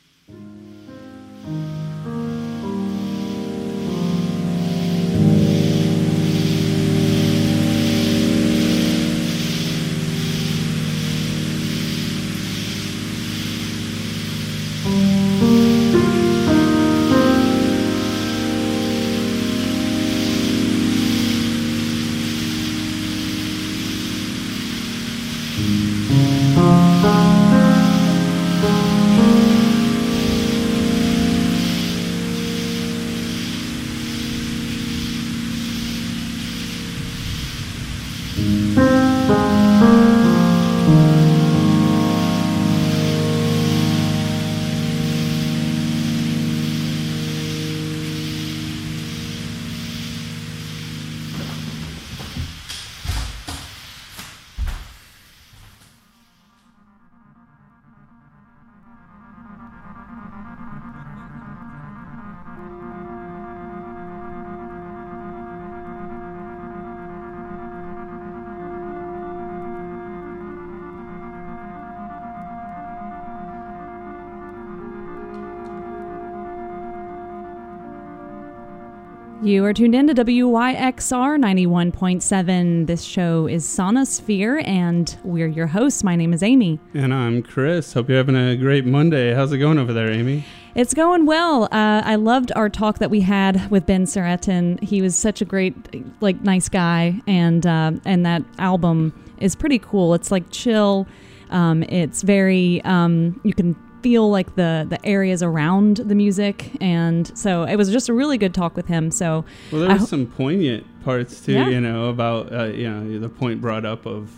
You 79.44 79.62
are 79.66 79.74
tuned 79.74 79.94
in 79.94 80.06
to 80.06 80.14
WYXR 80.14 81.38
91.7. 81.38 82.86
This 82.86 83.02
show 83.02 83.46
is 83.46 83.62
Sonosphere, 83.62 84.66
and 84.66 85.14
we're 85.22 85.48
your 85.48 85.66
hosts. 85.66 86.02
My 86.02 86.16
name 86.16 86.32
is 86.32 86.42
Amy. 86.42 86.80
And 86.94 87.12
I'm 87.12 87.42
Chris. 87.42 87.92
Hope 87.92 88.08
you're 88.08 88.16
having 88.16 88.36
a 88.36 88.56
great 88.56 88.86
Monday. 88.86 89.34
How's 89.34 89.52
it 89.52 89.58
going 89.58 89.76
over 89.78 89.92
there, 89.92 90.10
Amy? 90.10 90.46
It's 90.74 90.94
going 90.94 91.26
well. 91.26 91.64
Uh, 91.64 92.00
I 92.06 92.14
loved 92.14 92.52
our 92.56 92.70
talk 92.70 93.00
that 93.00 93.10
we 93.10 93.20
had 93.20 93.70
with 93.70 93.84
Ben 93.84 94.06
Surratt. 94.06 94.46
He 94.80 95.02
was 95.02 95.14
such 95.14 95.42
a 95.42 95.44
great, 95.44 95.74
like, 96.22 96.40
nice 96.40 96.70
guy, 96.70 97.20
and 97.26 97.66
uh, 97.66 97.92
and 98.06 98.24
that 98.24 98.44
album 98.58 99.12
is 99.40 99.54
pretty 99.54 99.78
cool. 99.78 100.14
It's 100.14 100.30
like 100.30 100.50
chill. 100.52 101.06
Um, 101.50 101.82
it's 101.82 102.22
very 102.22 102.80
um, 102.84 103.38
you 103.44 103.52
can 103.52 103.76
feel 104.04 104.30
like 104.30 104.54
the 104.54 104.86
the 104.86 105.04
areas 105.04 105.42
around 105.42 105.96
the 105.96 106.14
music, 106.14 106.70
and 106.78 107.36
so 107.36 107.64
it 107.64 107.76
was 107.76 107.90
just 107.90 108.10
a 108.10 108.12
really 108.12 108.36
good 108.36 108.52
talk 108.52 108.76
with 108.76 108.86
him. 108.86 109.10
So 109.10 109.46
well, 109.72 109.80
there 109.80 109.90
I 109.90 109.94
was 109.94 110.02
ho- 110.02 110.06
some 110.06 110.26
poignant 110.26 110.86
parts 111.02 111.40
too. 111.40 111.52
Yeah. 111.52 111.70
You 111.70 111.80
know 111.80 112.10
about 112.10 112.52
uh, 112.52 112.64
you 112.64 112.88
know 112.88 113.18
the 113.18 113.30
point 113.30 113.62
brought 113.62 113.86
up 113.86 114.04
of 114.04 114.30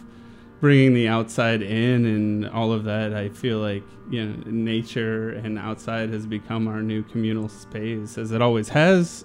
bringing 0.60 0.94
the 0.94 1.08
outside 1.08 1.62
in 1.62 2.06
and 2.06 2.48
all 2.48 2.72
of 2.72 2.84
that. 2.84 3.12
I 3.12 3.28
feel 3.28 3.58
like 3.58 3.82
you 4.08 4.24
know 4.24 4.36
nature 4.46 5.30
and 5.30 5.58
outside 5.58 6.10
has 6.10 6.26
become 6.26 6.68
our 6.68 6.80
new 6.80 7.02
communal 7.02 7.48
space, 7.48 8.16
as 8.16 8.30
it 8.30 8.40
always 8.40 8.68
has 8.68 9.24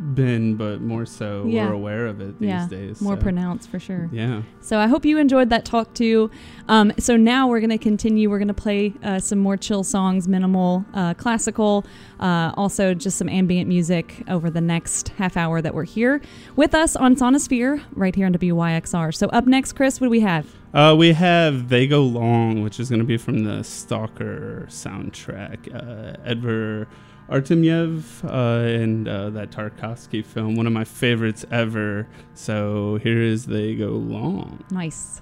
been, 0.00 0.56
but 0.56 0.80
more 0.80 1.04
so 1.04 1.44
Yeah. 1.46 1.66
we're 1.66 1.74
aware 1.74 2.06
of 2.06 2.20
it 2.20 2.38
these 2.40 2.48
yeah, 2.48 2.66
days. 2.68 3.00
more 3.00 3.16
so, 3.16 3.20
pronounced 3.22 3.68
for 3.68 3.78
sure. 3.78 4.08
Yeah. 4.10 4.42
So 4.60 4.78
I 4.78 4.86
hope 4.86 5.04
you 5.04 5.18
enjoyed 5.18 5.50
that 5.50 5.64
talk 5.64 5.92
too. 5.94 6.30
Um, 6.68 6.92
so 6.98 7.16
now 7.16 7.48
we're 7.48 7.60
going 7.60 7.70
to 7.70 7.78
continue. 7.78 8.30
We're 8.30 8.38
going 8.38 8.48
to 8.48 8.54
play 8.54 8.94
uh, 9.02 9.18
some 9.18 9.38
more 9.38 9.56
chill 9.56 9.84
songs, 9.84 10.26
minimal, 10.26 10.84
uh, 10.94 11.14
classical, 11.14 11.84
uh, 12.18 12.52
also 12.56 12.94
just 12.94 13.18
some 13.18 13.28
ambient 13.28 13.68
music 13.68 14.22
over 14.28 14.48
the 14.50 14.60
next 14.60 15.10
half 15.10 15.36
hour 15.36 15.60
that 15.60 15.74
we're 15.74 15.84
here 15.84 16.20
with 16.56 16.74
us 16.74 16.96
on 16.96 17.14
Sonosphere 17.16 17.82
right 17.92 18.14
here 18.14 18.26
on 18.26 18.32
WYXR. 18.32 19.14
So 19.14 19.26
up 19.28 19.46
next, 19.46 19.74
Chris, 19.74 20.00
what 20.00 20.06
do 20.06 20.10
we 20.10 20.20
have? 20.20 20.46
Uh, 20.72 20.94
we 20.96 21.12
have 21.12 21.68
They 21.68 21.86
Go 21.86 22.02
Long, 22.04 22.62
which 22.62 22.78
is 22.78 22.88
going 22.88 23.00
to 23.00 23.04
be 23.06 23.16
from 23.16 23.42
the 23.44 23.64
Stalker 23.64 24.66
soundtrack. 24.70 25.74
Uh, 25.74 26.16
Eduard 26.24 26.86
Artemyev 27.30 28.24
uh, 28.24 28.66
and 28.66 29.06
uh, 29.08 29.30
that 29.30 29.50
Tarkovsky 29.50 30.24
film, 30.24 30.56
one 30.56 30.66
of 30.66 30.72
my 30.72 30.84
favorites 30.84 31.44
ever. 31.50 32.08
So 32.34 32.98
here 33.02 33.22
is 33.22 33.46
They 33.46 33.76
Go 33.76 33.90
Long. 33.90 34.64
Nice. 34.70 35.20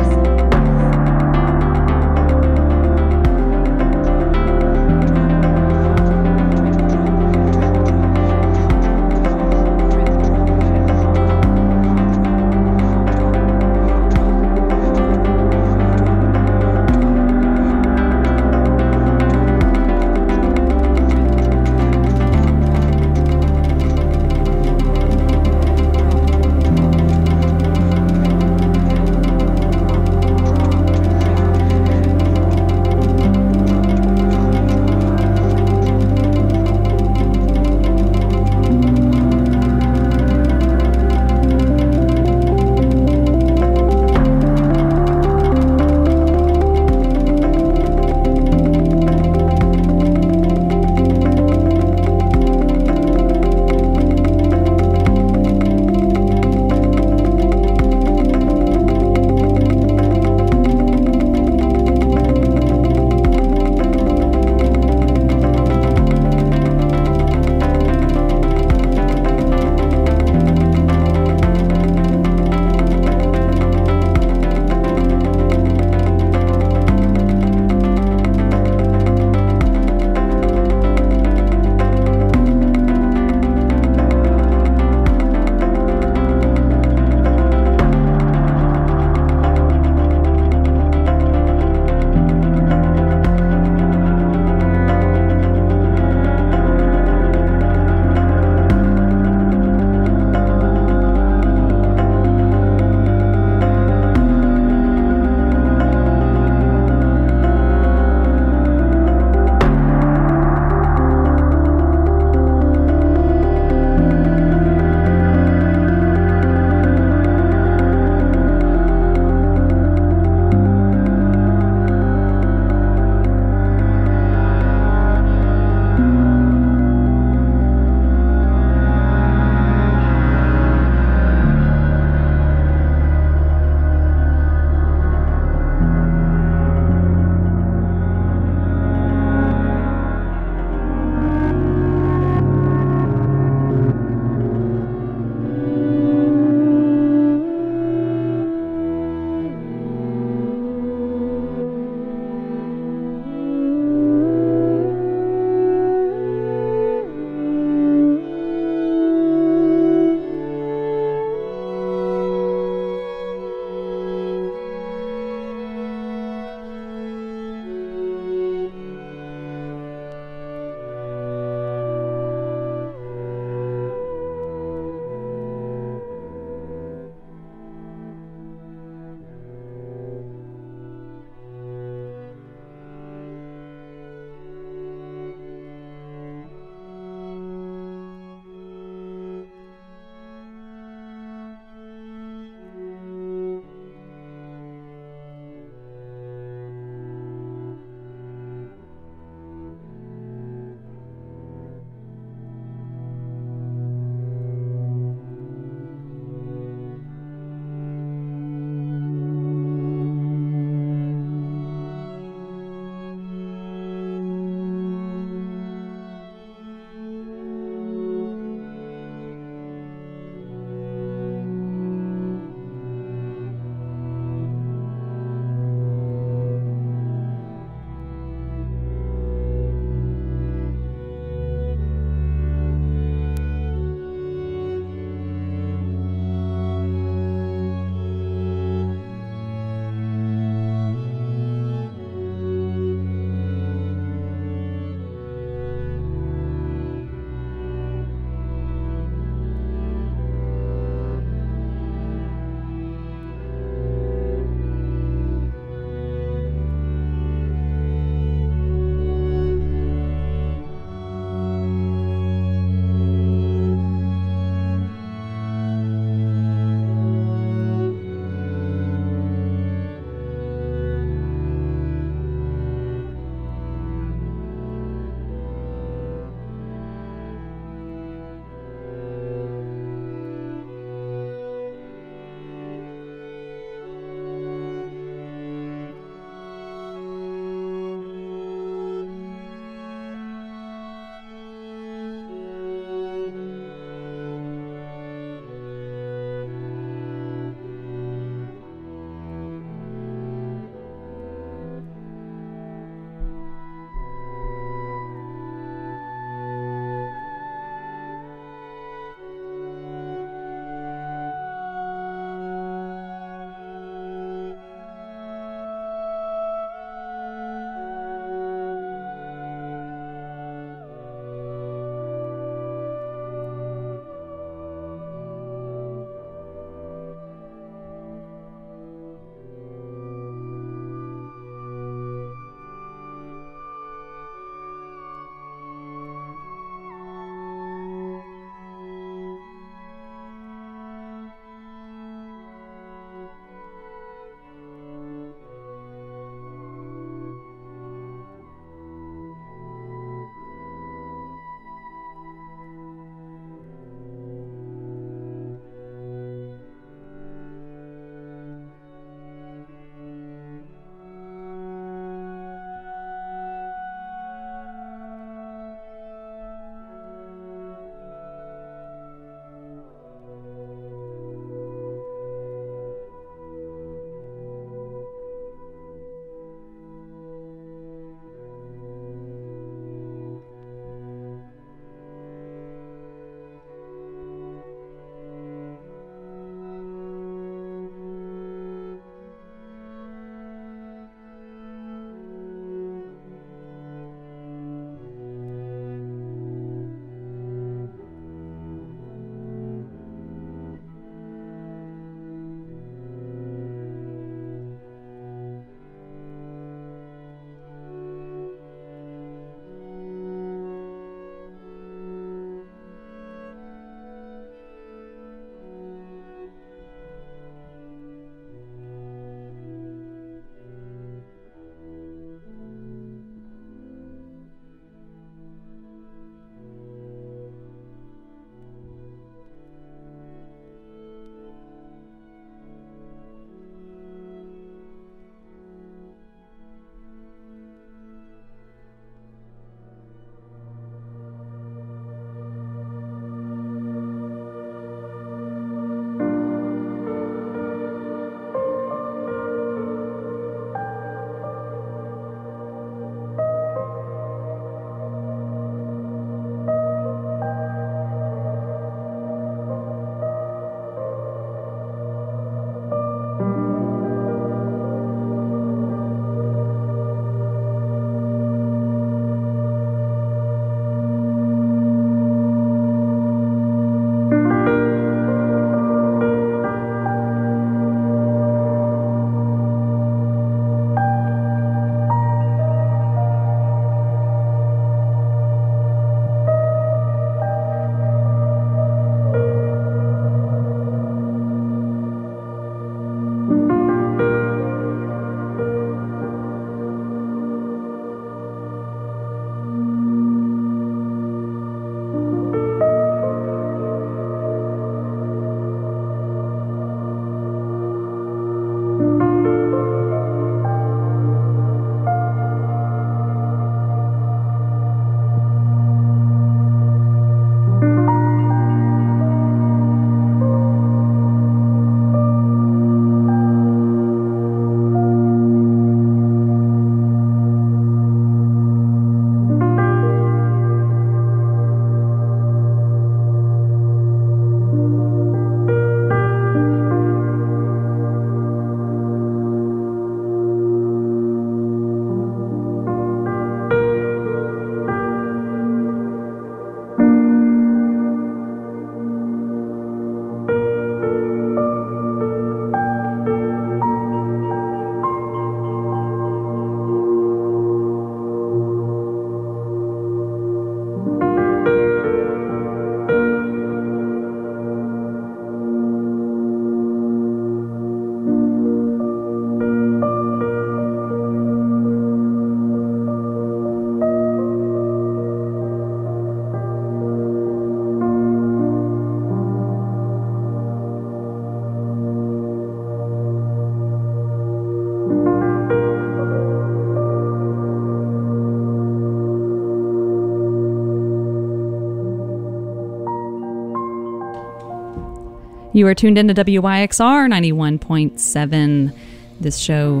You 595.74 595.86
are 595.86 595.94
tuned 595.94 596.18
into 596.18 596.34
WYXR 596.34 597.32
91.7. 597.32 598.94
This 599.40 599.56
show 599.56 600.00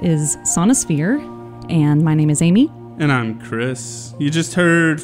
is 0.00 0.36
Sonosphere, 0.44 1.18
and 1.68 2.04
my 2.04 2.14
name 2.14 2.30
is 2.30 2.40
Amy. 2.40 2.70
And 3.00 3.10
I'm 3.10 3.40
Chris. 3.40 4.14
You 4.20 4.30
just 4.30 4.54
heard 4.54 5.02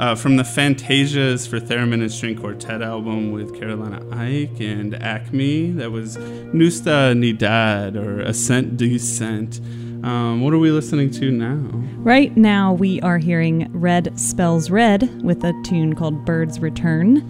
uh, 0.00 0.16
from 0.16 0.38
the 0.38 0.42
Fantasias 0.42 1.46
for 1.46 1.60
Theremin 1.60 2.00
and 2.00 2.10
String 2.10 2.36
Quartet 2.36 2.82
album 2.82 3.30
with 3.30 3.56
Carolina 3.56 4.04
Eyck 4.10 4.58
and 4.58 4.96
Acme. 4.96 5.70
That 5.70 5.92
was 5.92 6.16
Nusta 6.16 7.14
Nidad 7.14 7.94
or 7.94 8.18
Ascent 8.22 8.76
Descent. 8.76 9.60
Um, 10.04 10.40
what 10.40 10.52
are 10.52 10.58
we 10.58 10.72
listening 10.72 11.12
to 11.12 11.30
now? 11.30 11.60
Right 11.98 12.36
now, 12.36 12.72
we 12.72 13.00
are 13.02 13.18
hearing 13.18 13.70
Red 13.72 14.18
Spells 14.18 14.68
Red 14.68 15.22
with 15.22 15.44
a 15.44 15.52
tune 15.64 15.94
called 15.94 16.24
Bird's 16.24 16.58
Return 16.58 17.22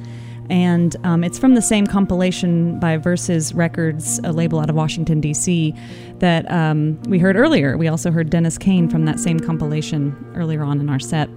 and 0.51 0.97
um, 1.05 1.25
it's 1.25 1.39
from 1.39 1.55
the 1.55 1.63
same 1.63 1.87
compilation 1.87 2.79
by 2.81 2.97
Versus 2.97 3.55
Records, 3.55 4.21
a 4.25 4.33
label 4.33 4.61
out 4.61 4.71
of 4.71 4.77
Washington 4.77 5.21
D.C. 5.21 5.75
that 6.19 6.51
um, 6.51 7.01
we 7.05 7.19
heard 7.19 7.37
earlier. 7.37 7.77
We 7.77 7.89
also 7.89 8.11
heard 8.11 8.31
Dennis 8.31 8.59
Kane 8.59 8.89
from 8.89 9.05
that 9.05 9.21
same 9.21 9.39
compilation 9.41 10.17
earlier 10.35 10.63
on 10.63 10.81
in 10.81 10.89
our 10.89 10.99
set. 10.99 11.29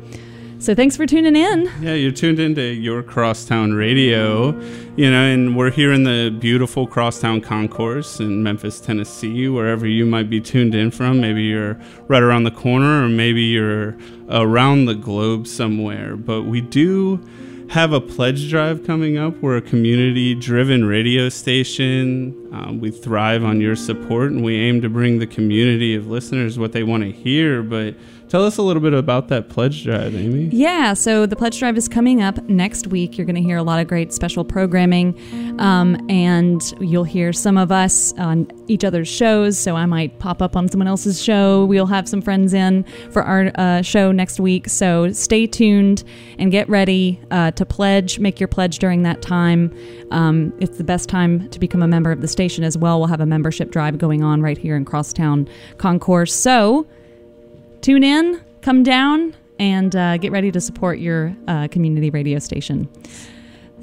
So 0.61 0.75
thanks 0.75 0.95
for 0.95 1.07
tuning 1.07 1.35
in. 1.35 1.71
Yeah, 1.81 1.95
you're 1.95 2.11
tuned 2.11 2.39
into 2.39 2.61
your 2.61 3.01
Crosstown 3.01 3.73
Radio, 3.73 4.51
you 4.95 5.09
know, 5.09 5.23
and 5.23 5.57
we're 5.57 5.71
here 5.71 5.91
in 5.91 6.03
the 6.03 6.29
beautiful 6.39 6.85
Crosstown 6.85 7.41
Concourse 7.41 8.19
in 8.19 8.43
Memphis, 8.43 8.79
Tennessee, 8.79 9.47
wherever 9.47 9.87
you 9.87 10.05
might 10.05 10.29
be 10.29 10.39
tuned 10.39 10.75
in 10.75 10.91
from. 10.91 11.19
Maybe 11.19 11.41
you're 11.45 11.79
right 12.07 12.21
around 12.21 12.43
the 12.43 12.51
corner, 12.51 13.05
or 13.05 13.09
maybe 13.09 13.41
you're 13.41 13.97
around 14.29 14.85
the 14.85 14.93
globe 14.93 15.47
somewhere. 15.47 16.15
But 16.15 16.43
we 16.43 16.61
do 16.61 17.27
have 17.71 17.93
a 17.93 18.01
pledge 18.01 18.49
drive 18.49 18.85
coming 18.85 19.17
up. 19.17 19.33
We're 19.41 19.55
a 19.55 19.61
community 19.61 20.35
driven 20.35 20.83
radio 20.83 21.29
station. 21.29 22.49
Um, 22.51 22.81
we 22.81 22.91
thrive 22.91 23.45
on 23.45 23.61
your 23.61 23.77
support 23.77 24.33
and 24.33 24.43
we 24.43 24.57
aim 24.57 24.81
to 24.81 24.89
bring 24.89 25.19
the 25.19 25.25
community 25.25 25.95
of 25.95 26.05
listeners 26.05 26.59
what 26.59 26.73
they 26.73 26.83
want 26.83 27.03
to 27.03 27.11
hear. 27.13 27.63
But 27.63 27.95
Tell 28.31 28.45
us 28.45 28.55
a 28.55 28.61
little 28.61 28.81
bit 28.81 28.93
about 28.93 29.27
that 29.27 29.49
pledge 29.49 29.83
drive, 29.83 30.15
Amy. 30.15 30.45
Yeah, 30.53 30.93
so 30.93 31.25
the 31.25 31.35
pledge 31.35 31.59
drive 31.59 31.75
is 31.75 31.89
coming 31.89 32.21
up 32.21 32.41
next 32.47 32.87
week. 32.87 33.17
You're 33.17 33.25
going 33.25 33.35
to 33.35 33.41
hear 33.41 33.57
a 33.57 33.63
lot 33.63 33.81
of 33.81 33.89
great 33.89 34.13
special 34.13 34.45
programming, 34.45 35.19
um, 35.59 35.97
and 36.09 36.61
you'll 36.79 37.03
hear 37.03 37.33
some 37.33 37.57
of 37.57 37.73
us 37.73 38.13
on 38.13 38.49
each 38.69 38.85
other's 38.85 39.09
shows. 39.09 39.59
So 39.59 39.75
I 39.75 39.85
might 39.85 40.17
pop 40.19 40.41
up 40.41 40.55
on 40.55 40.69
someone 40.69 40.87
else's 40.87 41.21
show. 41.21 41.65
We'll 41.65 41.87
have 41.87 42.07
some 42.07 42.21
friends 42.21 42.53
in 42.53 42.85
for 43.11 43.21
our 43.21 43.51
uh, 43.55 43.81
show 43.81 44.13
next 44.13 44.39
week. 44.39 44.69
So 44.69 45.11
stay 45.11 45.45
tuned 45.45 46.05
and 46.39 46.53
get 46.53 46.69
ready 46.69 47.19
uh, 47.31 47.51
to 47.51 47.65
pledge. 47.65 48.17
Make 48.17 48.39
your 48.39 48.47
pledge 48.47 48.79
during 48.79 49.03
that 49.03 49.21
time. 49.21 49.77
Um, 50.11 50.53
it's 50.61 50.77
the 50.77 50.85
best 50.85 51.09
time 51.09 51.49
to 51.49 51.59
become 51.59 51.83
a 51.83 51.87
member 51.87 52.13
of 52.13 52.21
the 52.21 52.29
station 52.29 52.63
as 52.63 52.77
well. 52.77 52.97
We'll 52.97 53.09
have 53.09 53.19
a 53.19 53.25
membership 53.25 53.71
drive 53.71 53.97
going 53.97 54.23
on 54.23 54.41
right 54.41 54.57
here 54.57 54.77
in 54.77 54.85
Crosstown 54.85 55.49
Concourse. 55.77 56.33
So 56.33 56.87
tune 57.81 58.03
in, 58.03 58.41
come 58.61 58.83
down, 58.83 59.35
and 59.59 59.95
uh, 59.95 60.17
get 60.17 60.31
ready 60.31 60.51
to 60.51 60.61
support 60.61 60.99
your 60.99 61.35
uh, 61.47 61.67
community 61.67 62.09
radio 62.09 62.39
station. 62.39 62.89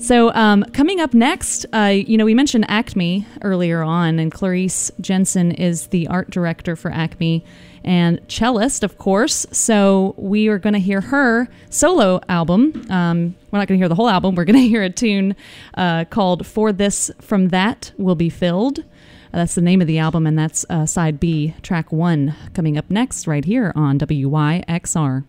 So, 0.01 0.33
um, 0.35 0.63
coming 0.73 1.01
up 1.01 1.13
next, 1.13 1.67
uh, 1.73 1.93
you 2.07 2.17
know, 2.17 2.25
we 2.25 2.35
mentioned 2.35 2.67
Acme 2.69 3.27
earlier 3.43 3.83
on, 3.83 4.21
and 4.21 4.31
Clarice 4.31 4.93
Jensen 5.01 5.51
is 5.51 5.89
the 5.89 6.07
art 6.07 6.31
director 6.31 6.77
for 6.77 6.93
Acme 6.93 7.45
and 7.83 8.21
cellist, 8.29 8.85
of 8.85 8.97
course. 8.99 9.45
So, 9.51 10.15
we 10.17 10.47
are 10.47 10.59
going 10.59 10.75
to 10.75 10.79
hear 10.79 11.01
her 11.01 11.49
solo 11.69 12.21
album. 12.29 12.87
Um, 12.89 13.35
we're 13.51 13.59
not 13.59 13.67
going 13.67 13.79
to 13.79 13.83
hear 13.83 13.89
the 13.89 13.97
whole 13.97 14.09
album, 14.09 14.37
we're 14.37 14.45
going 14.45 14.55
to 14.63 14.69
hear 14.69 14.85
a 14.85 14.91
tune 14.91 15.35
uh, 15.75 16.05
called 16.05 16.47
For 16.47 16.73
This 16.73 17.11
From 17.21 17.49
That 17.49 17.91
Will 17.99 18.15
Be 18.15 18.29
Filled. 18.29 18.85
That's 19.33 19.55
the 19.55 19.63
name 19.63 19.81
of 19.81 19.87
the 19.87 19.99
album, 19.99 20.27
and 20.27 20.39
that's 20.39 20.65
uh, 20.71 20.87
side 20.87 21.21
B, 21.21 21.55
track 21.63 21.93
one, 21.93 22.35
coming 22.55 22.79
up 22.79 22.91
next 22.91 23.27
right 23.27 23.45
here 23.45 23.73
on 23.75 23.99
WYXR. 23.99 25.25